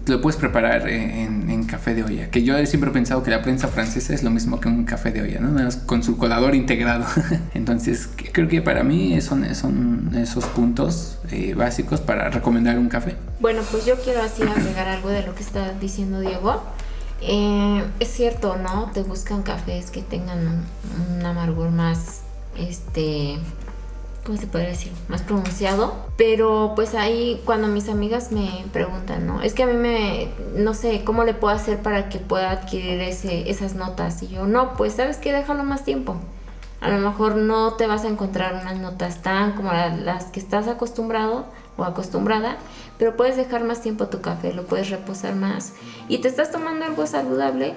[0.07, 1.25] lo puedes preparar en,
[1.65, 2.29] café de olla.
[2.29, 5.11] Que yo siempre he pensado que la prensa francesa es lo mismo que un café
[5.11, 5.67] de olla, ¿no?
[5.87, 7.05] Con su colador integrado.
[7.55, 13.15] Entonces, creo que para mí son, son esos puntos eh, básicos para recomendar un café.
[13.39, 16.61] Bueno, pues yo quiero así agregar algo de lo que está diciendo Diego.
[17.27, 18.91] Eh, es cierto, ¿no?
[18.93, 20.65] Te buscan cafés que tengan
[21.17, 22.21] un, amargor más,
[22.55, 23.39] este,
[24.23, 24.91] ¿cómo se puede decir?
[25.07, 25.95] Más pronunciado.
[26.17, 29.41] Pero pues ahí cuando mis amigas me preguntan, ¿no?
[29.41, 33.01] Es que a mí me, no sé, ¿cómo le puedo hacer para que pueda adquirir
[33.01, 34.21] ese, esas notas?
[34.21, 36.17] Y yo, no, pues sabes que déjalo más tiempo.
[36.79, 40.67] A lo mejor no te vas a encontrar unas notas tan como las que estás
[40.67, 41.45] acostumbrado
[41.77, 42.57] o acostumbrada,
[42.97, 45.73] pero puedes dejar más tiempo tu café, lo puedes reposar más
[46.07, 47.73] y te estás tomando algo saludable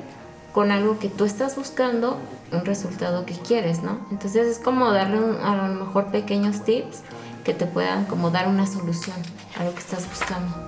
[0.53, 2.19] con algo que tú estás buscando,
[2.53, 3.99] un resultado que quieres, ¿no?
[4.11, 7.03] Entonces es como darle a lo mejor pequeños tips
[7.45, 9.17] que te puedan como dar una solución
[9.59, 10.68] a lo que estás buscando.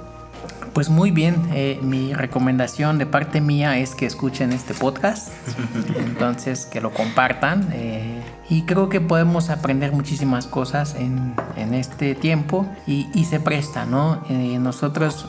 [0.72, 5.32] Pues muy bien, eh, mi recomendación de parte mía es que escuchen este podcast,
[5.98, 12.14] entonces que lo compartan eh, y creo que podemos aprender muchísimas cosas en, en este
[12.14, 14.22] tiempo y, y, se presta, ¿no?
[14.28, 15.26] Eh, nosotros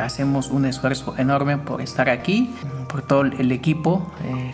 [0.00, 2.54] hacemos un esfuerzo enorme por estar aquí,
[2.88, 4.08] por todo el equipo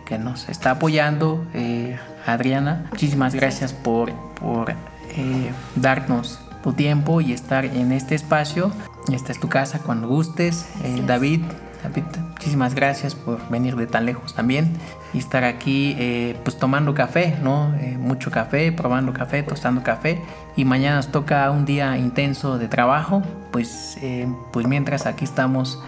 [0.07, 1.45] que nos está apoyando,
[2.25, 4.11] Adriana, muchísimas gracias por,
[4.41, 4.75] por
[5.77, 8.73] darnos tu tiempo y estar en este espacio.
[9.09, 10.67] Esta es tu casa cuando gustes.
[10.85, 11.41] Eh, David,
[11.83, 14.73] David, muchísimas gracias por venir de tan lejos también
[15.13, 17.75] y estar aquí eh, pues tomando café, ¿no?
[17.77, 20.21] Eh, mucho café, probando café, tostando café
[20.57, 23.99] y mañana nos toca un día intenso de trabajo, pues,
[24.53, 25.83] pues mientras aquí estamos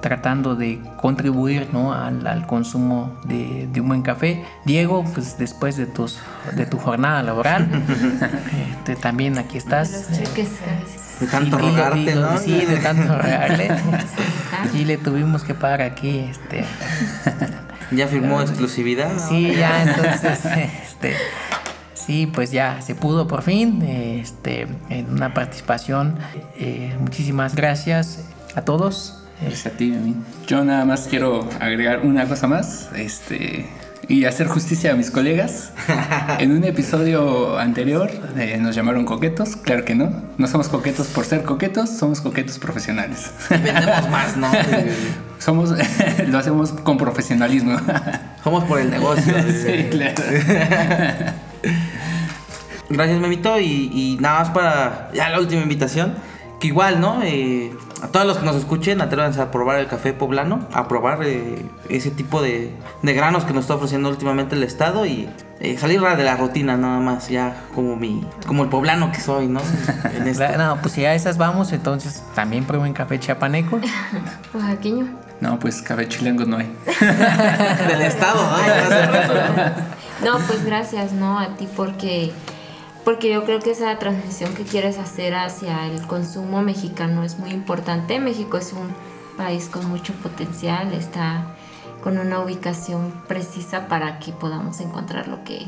[0.00, 1.92] tratando de contribuir ¿no?
[1.92, 4.42] al, consumo de, un buen café.
[4.64, 6.18] Diego, pues después de, tus,
[6.56, 7.68] de tu jornada laboral,
[8.78, 10.08] este, también aquí estás.
[11.20, 12.38] De tanto rogarte, ¿no?
[12.38, 13.70] Sí, de tanto rogarle.
[14.72, 16.64] sí, le tuvimos que pagar aquí, este...
[17.90, 19.10] ¿Ya firmó exclusividad?
[19.28, 20.44] Sí, ya, entonces,
[20.84, 21.16] este...
[21.94, 26.16] Sí, pues ya se pudo por fin, este, en una participación.
[26.56, 29.24] Eh, muchísimas gracias a todos.
[29.42, 29.94] Gracias a ti,
[30.46, 32.88] Yo nada más quiero agregar una cosa más.
[32.96, 33.68] Este,
[34.06, 35.72] y hacer justicia a mis colegas.
[36.38, 40.22] En un episodio anterior eh, nos llamaron coquetos, claro que no.
[40.36, 43.30] No somos coquetos por ser coquetos, somos coquetos profesionales.
[43.50, 44.50] Vendemos más, ¿no?
[45.38, 45.74] somos,
[46.28, 47.78] lo hacemos con profesionalismo.
[48.44, 49.34] Somos por el negocio.
[49.50, 50.22] sí, claro.
[52.90, 53.58] Gracias, Memito.
[53.58, 56.14] Y, y, nada más para ya la última invitación.
[56.60, 57.22] Que igual, ¿no?
[57.22, 61.20] Eh, a todos los que nos escuchen, atrévanse a probar el café poblano, a probar
[61.24, 65.28] eh, ese tipo de, de, granos que nos está ofreciendo últimamente el Estado y
[65.60, 69.46] eh, salir de la rutina nada más, ya como mi como el poblano que soy,
[69.48, 69.60] ¿no?
[70.26, 73.80] Este no, pues si a esas vamos, entonces también prueben café chiapaneco.
[74.54, 75.08] Oaxaqueño.
[75.40, 76.72] No, pues café chilengo no hay.
[77.88, 78.42] Del Estado,
[80.22, 80.38] ¿no?
[80.38, 81.38] no, pues gracias, ¿no?
[81.38, 82.32] A ti porque
[83.08, 87.52] porque yo creo que esa transmisión que quieres hacer hacia el consumo mexicano es muy
[87.52, 88.20] importante.
[88.20, 88.94] México es un
[89.38, 91.54] país con mucho potencial, está
[92.02, 95.64] con una ubicación precisa para que podamos encontrar lo que,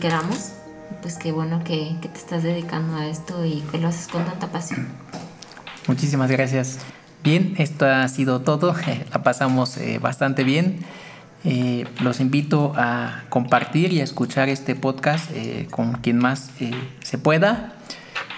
[0.00, 0.54] queramos.
[1.02, 4.48] Pues qué bueno que, te estás dedicando a esto y que lo haces con tanta
[4.48, 4.88] pasión.
[5.86, 6.80] Muchísimas gracias.
[7.22, 8.74] Bien, esto ha sido todo.
[9.12, 10.84] La pasamos eh, bastante bien.
[11.44, 16.72] Eh, los invito a compartir y a escuchar este podcast eh, con quien más eh,
[17.02, 17.74] se pueda.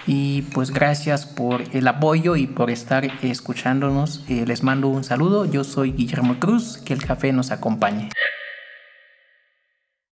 [0.05, 4.25] Y pues gracias por el apoyo y por estar escuchándonos.
[4.27, 5.45] les mando un saludo.
[5.45, 6.77] Yo soy Guillermo Cruz.
[6.77, 8.09] Que el café nos acompañe.